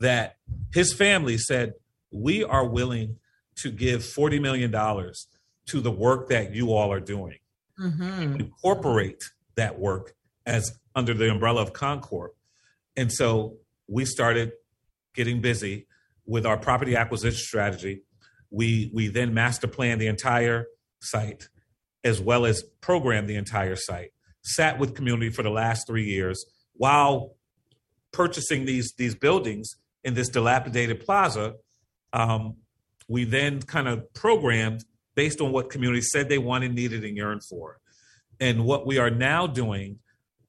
[0.00, 0.36] that
[0.72, 1.74] his family said,
[2.10, 3.16] We are willing
[3.56, 7.38] to give $40 million to the work that you all are doing
[7.80, 8.40] Mhm.
[8.40, 9.22] incorporate
[9.56, 12.30] that work as under the umbrella of ConnCORP.
[12.96, 13.56] And so
[13.88, 14.52] we started
[15.14, 15.86] getting busy
[16.26, 18.02] with our property acquisition strategy.
[18.50, 20.66] We we then master planned the entire
[21.00, 21.48] site
[22.04, 24.12] as well as programmed the entire site.
[24.42, 26.44] Sat with community for the last three years
[26.74, 27.34] while
[28.12, 31.54] purchasing these these buildings in this dilapidated plaza.
[32.12, 32.56] Um,
[33.08, 34.84] we then kind of programmed
[35.14, 37.78] based on what community said they wanted, needed, and yearned for.
[38.38, 39.98] And what we are now doing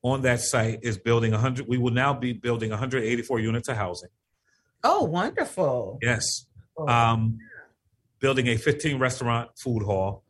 [0.08, 1.68] on that site is building 100.
[1.68, 4.10] We will now be building 184 units of housing.
[4.84, 6.00] Oh, wonderful.
[6.02, 6.24] Yes.
[6.78, 6.88] Oh.
[6.88, 7.40] Um,
[8.20, 10.24] building a 15 restaurant food hall,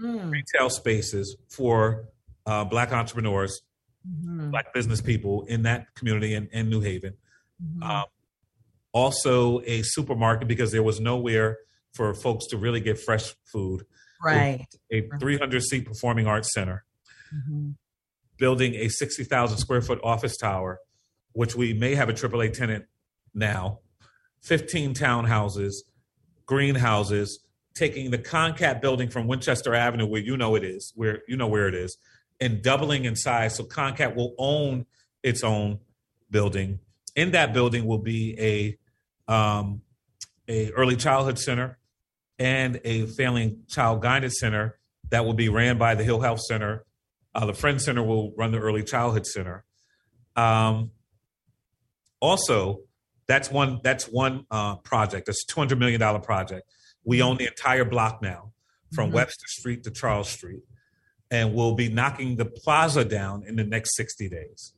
[0.00, 0.30] Mm.
[0.30, 2.08] retail spaces for
[2.46, 3.62] uh, Black entrepreneurs,
[4.06, 4.50] Mhm.
[4.50, 7.14] Black business people in that community in, in New Haven.
[7.62, 7.82] Mhm.
[7.82, 8.04] Um,
[8.92, 11.58] also, a supermarket because there was nowhere
[11.94, 13.86] for folks to really get fresh food.
[14.22, 14.66] right.
[14.90, 16.84] A 300 seat performing arts center.
[17.34, 17.76] Mhm.
[18.36, 20.80] Building a 60,000 square foot office tower,
[21.32, 22.86] which we may have a AAA tenant
[23.32, 23.80] now,
[24.42, 25.74] 15 townhouses,
[26.46, 27.40] greenhouses,
[27.74, 31.46] taking the ConnCAT building from Winchester Avenue, where you know it is, where you know
[31.46, 31.96] where it is,
[32.40, 33.56] and doubling in size.
[33.56, 34.86] So ConnCAT will own
[35.22, 35.80] its own
[36.30, 36.78] building.
[37.16, 39.82] In that building will be a um,
[40.48, 41.78] a early childhood center
[42.38, 44.78] and a family and child guidance center
[45.10, 46.84] that will be ran by the Hill Health Center
[47.34, 49.64] uh, the Friend Center will run the Early Childhood Center.
[50.36, 50.90] Um,
[52.20, 52.80] also,
[53.26, 55.26] that's one that's one uh, project.
[55.26, 56.68] That's a two hundred million dollar project.
[57.04, 58.52] We own the entire block now,
[58.94, 59.14] from Mhm.
[59.14, 60.62] Webster Street to Charles Street,
[61.30, 64.72] and we'll be knocking the plaza down in the next sixty days.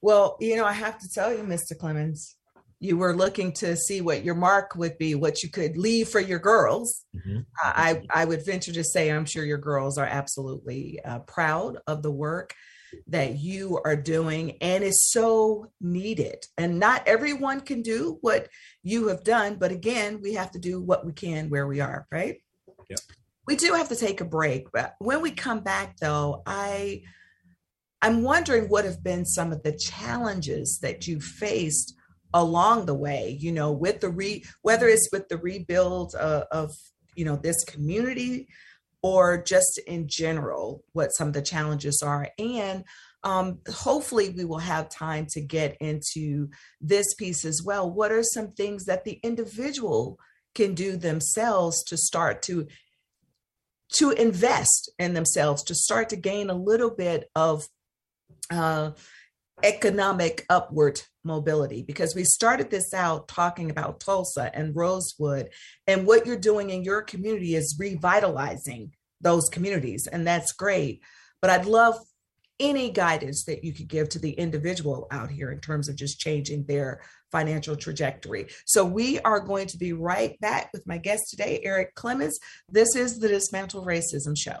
[0.00, 1.72] Well, you know, I have to tell you, Mr.
[1.80, 2.34] Clemons,
[2.80, 6.20] you were looking to see what your mark would be, what you could leave for
[6.20, 7.04] your girls.
[7.58, 12.02] I, I would venture to say, I'm sure your girls are absolutely uh, proud of
[12.02, 12.54] the work
[13.08, 16.46] that you are doing and is so needed.
[16.58, 18.48] And not everyone can do what
[18.82, 22.06] you have done, but again, we have to do what we can where we are,
[22.10, 22.36] right?
[22.88, 23.00] Yep.
[23.46, 27.02] We do have to take a break, but when we come back though, I
[28.00, 31.94] I'm wondering what have been some of the challenges that you faced
[32.34, 36.70] along the way, you know, with the re whether it's with the rebuild uh, of
[37.14, 38.48] you know this community
[39.02, 42.28] or just in general what some of the challenges are.
[42.38, 42.84] And
[43.22, 46.48] um, hopefully we will have time to get into
[46.80, 47.90] this piece as well.
[47.90, 50.18] What are some things that the individual
[50.54, 52.66] can do themselves to start to
[53.96, 57.68] to invest in themselves to start to gain a little bit of
[58.50, 58.90] uh,
[59.62, 65.50] economic upward mobility because we started this out talking about Tulsa and Rosewood
[65.86, 71.02] and what you're doing in your community is revitalizing those communities and that's great
[71.40, 71.98] but I'd love
[72.60, 76.20] any guidance that you could give to the individual out here in terms of just
[76.20, 77.02] changing their
[77.32, 78.46] financial trajectory.
[78.64, 82.34] So we are going to be right back with my guest today Erik Clemons.
[82.68, 84.60] This is the Dismantle Racism show.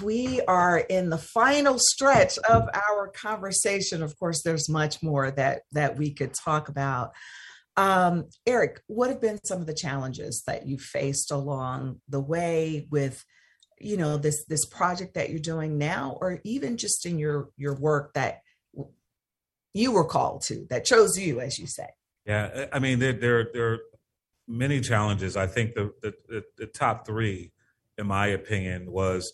[0.00, 4.02] We are in the final stretch of our conversation.
[4.02, 7.12] Of course, there's much more that that we could talk about.
[7.76, 12.86] Um, Erik, what have been some of the challenges that you faced along the way
[12.90, 13.24] with,
[13.80, 17.74] you know, this this project that you're doing now, or even just in your your
[17.74, 18.40] work that
[19.72, 21.88] you were called to, that chose you, as you say?
[22.26, 23.78] Yeah, I mean, there there, there are
[24.46, 25.36] many challenges.
[25.36, 27.52] I think the, the the, the top three,
[27.98, 29.32] in my opinion, was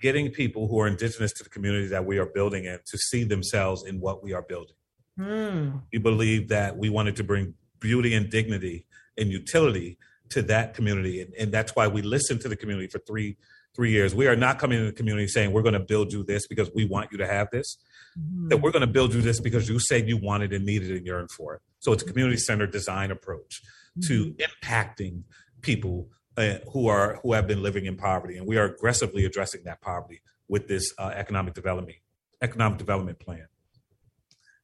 [0.00, 3.24] getting people who are indigenous to the community that we are building in to see
[3.24, 4.76] themselves in what we are building.
[5.18, 5.82] Mm.
[5.92, 8.86] We believe that we wanted to bring beauty and dignity
[9.18, 9.98] and utility
[10.30, 13.36] to that community, and, and that's why we listened to the community for three
[13.74, 14.14] three years.
[14.14, 16.70] We are not coming to the community saying we're going to build you this because
[16.74, 17.78] we want you to have this.
[18.18, 18.48] Mm-hmm.
[18.48, 21.06] That we're going to build you this because you said you wanted and needed and
[21.06, 21.60] yearned for it.
[21.78, 23.62] So it's a community centered design approach
[24.06, 25.22] to impacting
[25.62, 29.64] people uh, who are who have been living in poverty, and we are aggressively addressing
[29.64, 31.96] that poverty with this uh, economic development
[32.42, 33.46] economic development plan.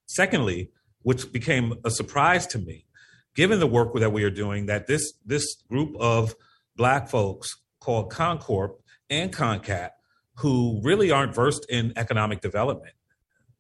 [0.07, 0.71] Secondly,
[1.03, 2.87] which became a surprise to me,
[3.35, 6.35] given the work that we are doing, that this this group of
[6.77, 8.77] black folks called ConnCORP
[9.11, 9.91] and ConnCAT,
[10.37, 12.95] who really aren't versed in economic development,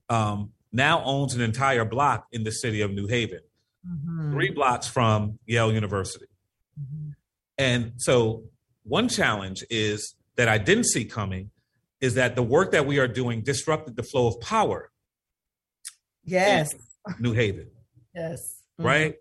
[0.09, 3.41] um, now owns an entire block in the city of New Haven,
[3.87, 4.33] Mhm.
[4.33, 6.27] three blocks from Yale University.
[6.79, 7.06] Mhm.
[7.59, 8.45] And so,
[8.85, 11.51] one challenge is that I didn't see coming
[12.01, 14.91] is that the work that we are doing disrupted the flow of power
[16.25, 16.75] Yes.
[17.21, 17.71] New Haven,
[18.15, 18.41] Yes.
[18.79, 19.15] right?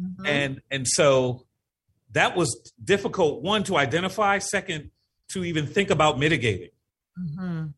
[0.00, 0.26] Mhm.
[0.26, 1.46] And and so
[2.12, 3.42] that was difficult.
[3.42, 4.38] One to identify.
[4.38, 4.90] Second,
[5.28, 6.70] to even think about mitigating.
[7.18, 7.74] Mhm.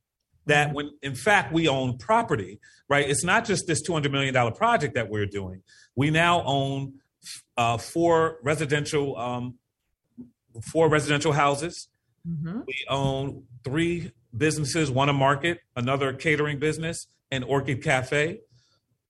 [0.46, 3.08] That when in fact we own property, right?
[3.08, 5.62] It's not just this two hundred million dollar project that we're doing.
[5.94, 6.94] We now own
[7.56, 9.58] uh, four residential um,
[10.60, 11.88] four residential houses.
[12.28, 12.64] Mhm.
[12.66, 18.40] We own three businesses, one a market, another catering business, and Orchid Cafe.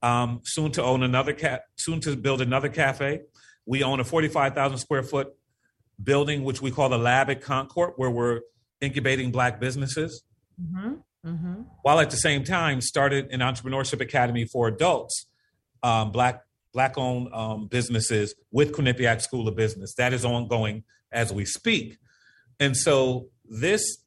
[0.02, 3.20] Um, soon to own another cat, soon to build another cafe.
[3.66, 5.28] We own a 45,000 square foot
[6.02, 8.40] building, which we call the Lab at ConnCORP, where we're
[8.80, 10.24] incubating black businesses,
[10.60, 11.04] Mhm.
[11.24, 11.66] Mhm.
[11.82, 15.26] while at the same time started an entrepreneurship academy for adults,
[15.84, 19.94] um, black black owned um, businesses with Quinnipiac School of Business.
[19.94, 20.82] That is ongoing
[21.12, 21.98] as we speak.
[22.60, 23.98] And so this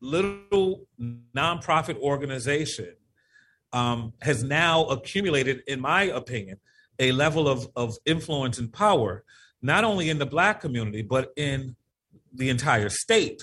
[0.00, 0.86] little
[1.34, 2.94] nonprofit organization
[3.72, 6.60] um, has now accumulated, in my opinion,
[6.98, 9.24] a level of, of influence and power,
[9.62, 11.74] not only in the black community, but in
[12.32, 13.42] the entire state.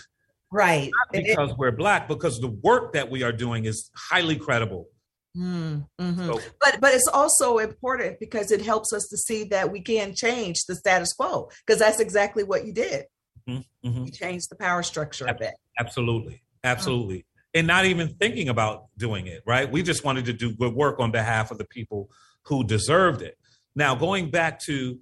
[0.51, 0.89] Right.
[1.11, 4.87] Not it- because we're black, because the work that we are doing is highly credible.
[5.35, 6.25] Mm, mhm.
[6.27, 10.13] So, But but it's also important because it helps us to see that we can
[10.13, 13.05] change the status quo because that's exactly what you did.
[13.47, 14.05] Mhm, mhm.
[14.05, 15.53] You changed the power structure a bit.
[15.79, 16.43] Absolutely.
[16.63, 17.25] Absolutely.
[17.53, 19.69] And not even thinking about doing it, right?
[19.69, 22.09] We just wanted to do good work on behalf of the people
[22.43, 23.37] who deserved it.
[23.75, 24.99] Now, going back to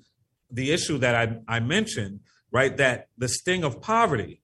[0.52, 2.22] the issue that I, I mentioned,
[2.52, 2.76] right?
[2.78, 4.42] That the sting of poverty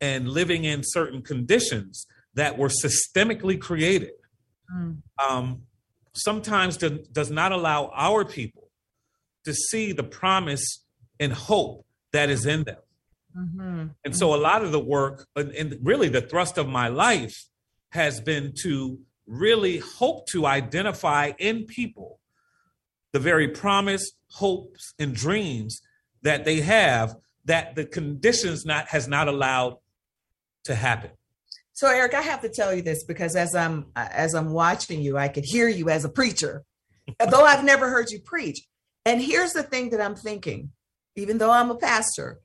[0.00, 4.12] and living in certain conditions that were systemically created
[4.70, 4.98] Mm.
[5.18, 5.62] um,
[6.12, 8.68] sometimes do, does not allow our people
[9.44, 10.84] to see the promise
[11.18, 12.76] and hope that is in them.
[13.38, 13.94] Mhm.
[14.04, 17.46] And so a lot of the work, and, and really the thrust of my life,
[17.90, 22.20] has been to really hope to identify in people
[23.12, 25.80] the very promise, hopes, and dreams
[26.22, 27.14] that they have
[27.44, 29.78] that the conditions not has not allowed
[30.64, 31.10] to happen.
[31.72, 35.16] So Erik, I have to tell you this because as I'm as I'm watching you,
[35.16, 36.64] I could hear you as a preacher,
[37.30, 38.66] though I've never heard you preach.
[39.06, 40.72] And here's the thing that I'm thinking:
[41.16, 42.40] even though I'm a pastor,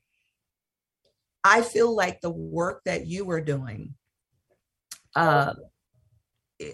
[1.43, 3.95] I feel like the work that you are doing,
[5.15, 5.53] uh,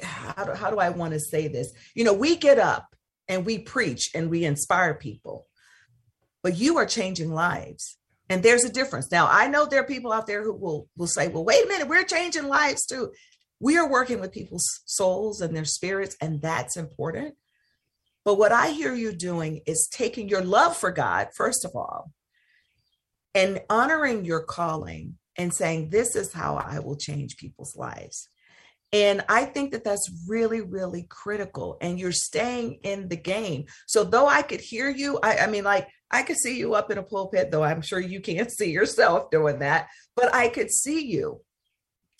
[0.04, 1.72] how do, how do I want to say this?
[1.96, 2.96] You know, we get up
[3.28, 5.48] and we preach and we inspire people,
[6.44, 7.98] but you are changing lives.
[8.30, 9.12] And there's a difference.
[9.12, 11.68] Now, I know there are people out there who will will say, "Well, wait a
[11.68, 13.12] minute, we're changing lives too."
[13.60, 17.36] We are working with people's souls and their spirits, and that's important.
[18.24, 22.12] But what I hear you doing is taking your love for God, first of all,
[23.40, 28.28] and honoring your calling and saying, This is how I will change people's lives.
[28.92, 31.78] And I think that that's really, really critical.
[31.80, 33.66] And you're staying in the game.
[33.88, 36.92] So, though I could hear you, I, I, mean, like, I could see you up
[36.92, 40.70] in a pulpit, though I'm sure you can't see yourself doing that, but I could
[40.70, 41.42] see you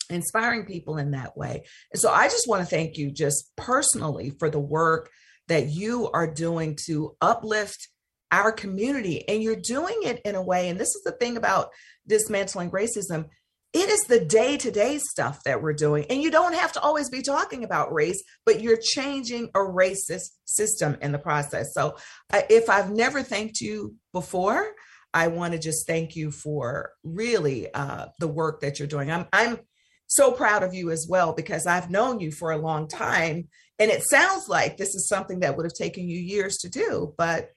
[0.08, 1.64] inspiring people in that way.
[1.92, 5.10] And so, I just want to thank you just personally for the work
[5.48, 7.88] that you are doing to uplift
[8.32, 9.26] our community.
[9.28, 11.70] And you're doing it in a way, and this is the thing about
[12.06, 13.26] dismantling racism
[13.72, 16.04] it is the day to day stuff that we're doing.
[16.10, 20.30] And you don't have to always be talking about race, but you're changing a racist
[20.44, 21.72] system in the process.
[21.72, 21.96] So
[22.32, 24.72] uh, if I've never thanked you before,
[25.14, 29.10] I want to just thank you for really uh, the work that you're doing.
[29.10, 29.60] I'm, I'm
[30.08, 33.48] so proud of you as well because I've known you for a long time.
[33.78, 37.14] And it sounds like this is something that would have taken you years to do,
[37.16, 37.50] but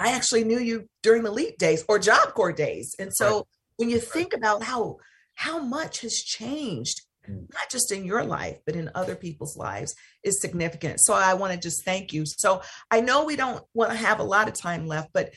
[0.00, 2.96] I actually knew you during the LEAP days or Job Corps days.
[2.98, 3.44] And so right.
[3.76, 4.96] when you think about how
[5.34, 7.46] how much has changed mm.
[7.52, 9.94] not just in your life but in other people's lives
[10.24, 11.00] is significant.
[11.00, 12.24] So i want to just thank you.
[12.24, 15.34] So i know we don't want to have a lot of time left but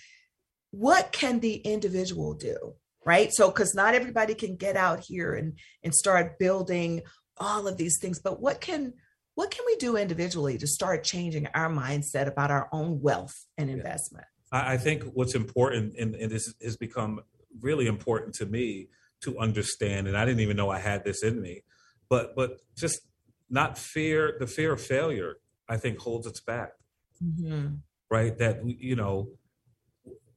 [0.71, 3.33] what can the individual do right?
[3.33, 7.01] So because not everybody can get out here and and start building
[7.37, 8.93] all of these things but what can
[9.35, 13.69] what can we do individually to start changing our mindset about our own wealth and
[13.69, 17.19] investment i think what's important and, and this has become
[17.61, 18.87] really important to me
[19.21, 21.63] to understand and i didn't even know i had this in me
[22.09, 23.01] but but just
[23.49, 25.35] not fear the fear of failure
[25.67, 26.73] i think holds us back
[27.21, 27.75] mm-hmm.
[28.09, 29.29] right that you know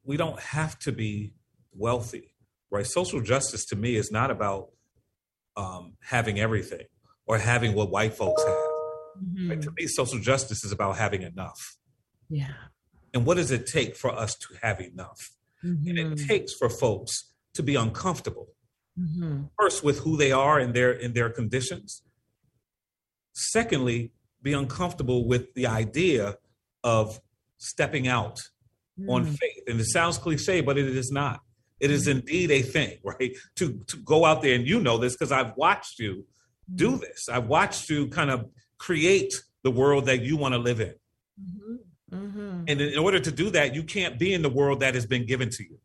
[0.02, 1.34] we don't have to be
[1.72, 2.34] wealthy
[2.70, 4.70] right social justice to me is not about
[5.56, 6.84] um, having everything
[7.26, 9.50] or having what white folks have mm-hmm.
[9.50, 9.62] right?
[9.62, 11.76] to me social justice is about having enough
[12.28, 12.52] yeah
[13.16, 15.30] and what does it take for us to have enough
[15.64, 15.88] Mm-hmm.
[15.88, 16.26] And it mm-hmm.
[16.26, 18.48] takes for folks to be uncomfortable.
[18.98, 19.44] Mm-hmm.
[19.58, 22.02] First, with who they are and their in their conditions.
[23.32, 24.12] Secondly,
[24.42, 26.36] be uncomfortable with the idea
[26.82, 27.20] of
[27.58, 28.40] stepping out
[28.98, 29.10] mm.
[29.10, 29.64] on faith.
[29.66, 31.40] And it sounds cliche, but it is not.
[31.78, 32.20] It is mm-hmm.
[32.20, 33.36] indeed a thing, right?
[33.56, 36.26] To to go out there and you know this because I've watched you
[36.74, 37.00] do mm-hmm.
[37.00, 37.28] this.
[37.30, 38.46] I've watched you kind of
[38.78, 40.94] create the world that you want to live in.
[41.40, 41.76] Mm-hmm.
[42.12, 42.64] Mm-hmm.
[42.68, 45.26] And in order to do that, you can't be in the world that has been
[45.26, 45.78] given to you.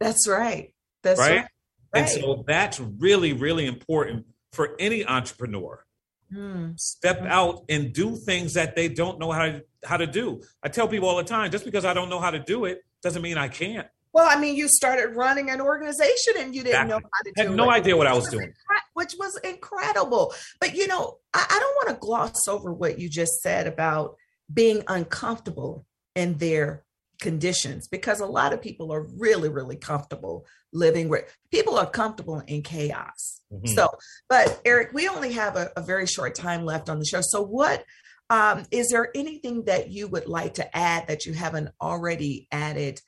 [0.00, 0.72] That's right.
[1.02, 1.36] That's right.
[1.36, 1.46] right.
[1.94, 5.84] And so that's really, really important for any entrepreneur.
[6.32, 6.78] Mm.
[6.78, 10.42] Step out and do things that they don't know how to, how to do.
[10.62, 12.82] I tell people all the time, just because I don't know how to do it
[13.02, 13.86] doesn't mean I can't.
[14.12, 16.88] Well, I mean, you started running an organization and you didn't exactly.
[16.88, 17.46] know how to do it.
[17.48, 18.52] Had no idea what I was doing.
[18.94, 20.32] Which was incredible.
[20.58, 24.16] But you know, I, I don't want to gloss over what you just said about
[24.52, 26.84] being uncomfortable in their
[27.20, 32.40] conditions because a lot of people are really really comfortable living where people are comfortable
[32.46, 33.40] in chaos.
[33.52, 33.68] Mm-hmm.
[33.68, 33.88] so
[34.28, 37.20] but Erik we only have a, a, very short time left on the show.
[37.22, 37.84] So what
[38.28, 43.00] um, is there anything that you would like to add that you haven't already added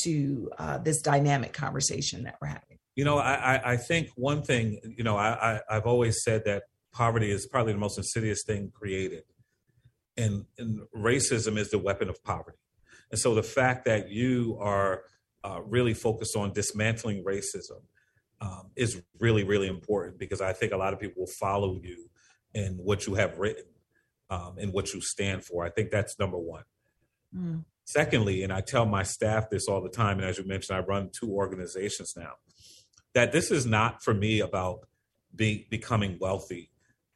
[0.00, 2.78] to uh, this dynamic conversation that we're having?
[2.96, 6.64] You know i i think one thing you know i, I i've always said that
[6.92, 9.24] poverty is probably the most insidious thing created
[10.16, 12.58] and, and racism is the weapon of poverty.
[13.10, 15.02] And so the fact that you are
[15.44, 17.82] uh, really focused on dismantling racism
[18.40, 22.10] um, is really, really important because I think a lot of people will follow you
[22.52, 23.64] in what you have written
[24.30, 25.64] um, and what you stand for.
[25.64, 26.64] I think that's number one.
[27.36, 27.64] Mm.
[27.84, 30.80] Secondly, and I tell my staff this all the time, and as you mentioned, I
[30.80, 32.32] run two organizations now,
[33.14, 34.80] that this is not for me about
[35.34, 36.70] be, becoming wealthy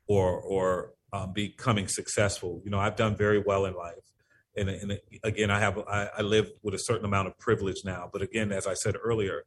[0.07, 2.61] or or um, becoming successful.
[2.65, 3.95] You know, I've done very well in life.
[4.57, 8.11] And, and again, I have I, I, live with a certain amount of privilege now.
[8.13, 9.45] But again, as I said earlier,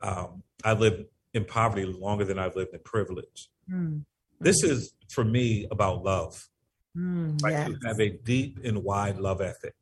[0.00, 3.48] um, I live in poverty longer than I've lived in privilege.
[3.70, 4.04] Mm.
[4.40, 6.48] This is for me about love.
[6.96, 7.52] Mm, right?
[7.52, 7.70] yes.
[7.84, 9.74] have a deep and wide love ethic.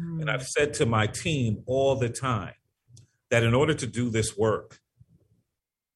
[0.00, 0.22] Mm.
[0.22, 2.54] And I've said to my team all the time
[3.30, 4.80] that in order to do this work,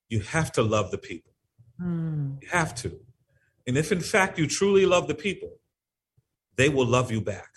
[0.08, 1.32] you have to love the people.
[1.80, 2.42] Mm.
[2.42, 3.00] You have to.
[3.66, 5.58] And if in fact you truly love the people,
[6.56, 7.50] they will love you back.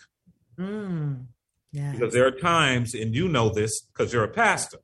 [0.57, 1.26] Mm.
[1.72, 1.91] Yeah.
[1.91, 4.80] Because there are times, and you know this because you're a pastor,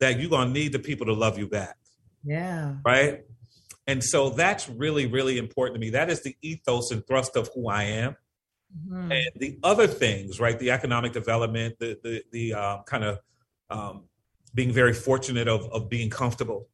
[0.00, 1.76] that you're going to need the people to love you back.
[2.24, 2.74] Yeah.
[2.84, 3.22] Right.
[3.86, 5.90] And so that's really, really important to me.
[5.90, 8.16] That is the ethos and thrust of who I am.
[8.88, 9.12] Mhm.
[9.12, 10.58] And the other things, right?
[10.58, 13.18] The economic development, the the the uh, kind of
[13.68, 14.04] um,
[14.54, 16.68] being very fortunate of of being comfortable,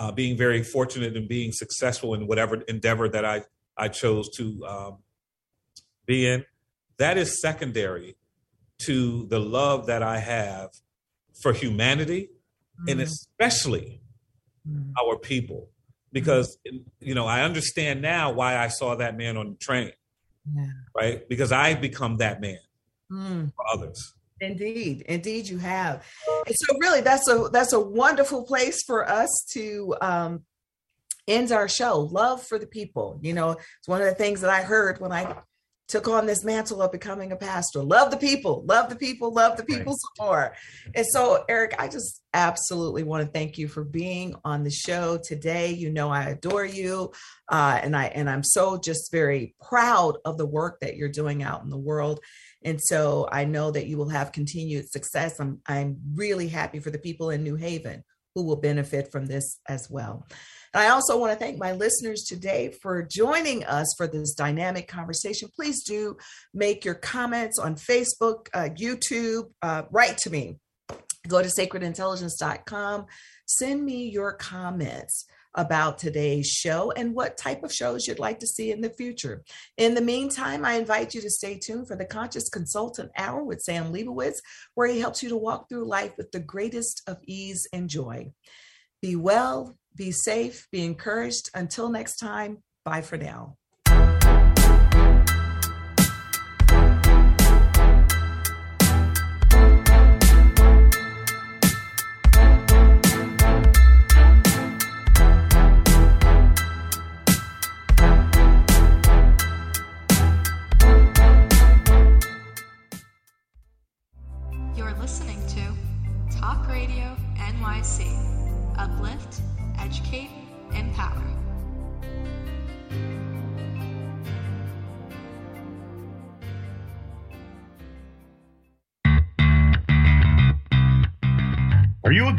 [0.00, 3.42] uh, being very fortunate and being successful in whatever endeavor that I
[3.76, 4.98] I chose to um,
[6.06, 6.44] be in.
[6.98, 8.16] That is secondary
[8.86, 10.70] to the love that I have
[11.42, 12.30] for humanity
[12.88, 13.02] and Mhm.
[13.02, 14.00] especially
[14.68, 14.92] Mhm.
[15.00, 15.68] our people
[16.12, 16.58] because
[17.00, 19.92] you know i understand now why i saw that man on the train
[20.56, 20.66] Yeah.
[20.94, 22.58] right because i've become that man
[23.12, 23.52] Mm.
[23.54, 26.04] for others Indeed, indeed, you have.
[26.46, 30.44] And so, really, that's a that's a wonderful place for us to um,
[31.28, 32.00] end our show.
[32.00, 33.18] Love for the people.
[33.22, 35.36] You know, it's one of the things that I heard when I
[35.90, 37.82] took on this mantle of becoming a pastor.
[37.82, 40.54] Love the people, love the people, love the people some more.
[40.94, 45.18] And so, Erik, I just absolutely want to thank you for being on the show
[45.22, 45.72] today.
[45.72, 47.12] You know, I adore you,
[47.48, 51.42] uh, and I and I'm so just very proud of the work that you're doing
[51.42, 52.20] out in the world.
[52.62, 55.40] And so I know that you will have continued success.
[55.40, 58.04] I'm I'm really happy for the people in New Haven
[58.34, 60.26] who will benefit from this as well.
[60.72, 64.86] And I also want to thank my listeners today for joining us for this dynamic
[64.86, 65.48] conversation.
[65.54, 66.16] Please do
[66.54, 70.58] make your comments on Facebook, uh, YouTube, uh, write to me.
[71.26, 73.06] Go to sacredintelligence.com.
[73.46, 78.46] Send me your comments about today's show and what type of shows you'd like to
[78.46, 79.42] see in the future.
[79.76, 83.62] In the meantime, I invite you to stay tuned for the Conscious Consultant Hour with
[83.62, 84.40] Sam Leibowitz,
[84.74, 88.32] where he helps you to walk through life with the greatest of ease and joy.
[89.02, 91.50] Be well, be safe, be encouraged.
[91.54, 93.56] Until next time, bye for now.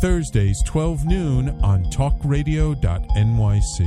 [0.00, 3.80] Thursdays 12 noon on talkradio.nyc.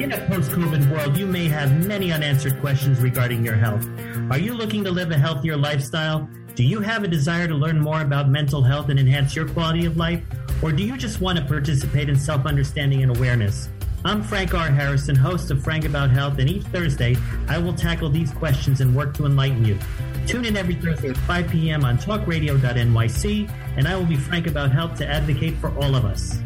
[0.00, 3.84] In a post COVID world, you may have many unanswered questions regarding your health.
[4.30, 6.28] Are you looking to live a healthier lifestyle?
[6.54, 9.86] Do you have a desire to learn more about mental health and enhance your quality
[9.86, 10.22] of life?
[10.62, 13.68] Or do you just want to participate in self understanding and awareness?
[14.06, 14.68] I'm Frank R.
[14.68, 17.16] Harrison, host of Frank About Health, and each Thursday
[17.48, 19.78] I will tackle these questions and work to enlighten you.
[20.26, 21.86] Tune in every Thursday at 5 p.m.
[21.86, 26.38] on talkradio.nyc, and I will be frank about health to advocate for all of us.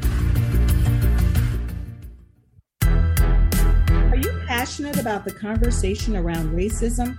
[2.85, 7.19] Are you passionate about the conversation around racism?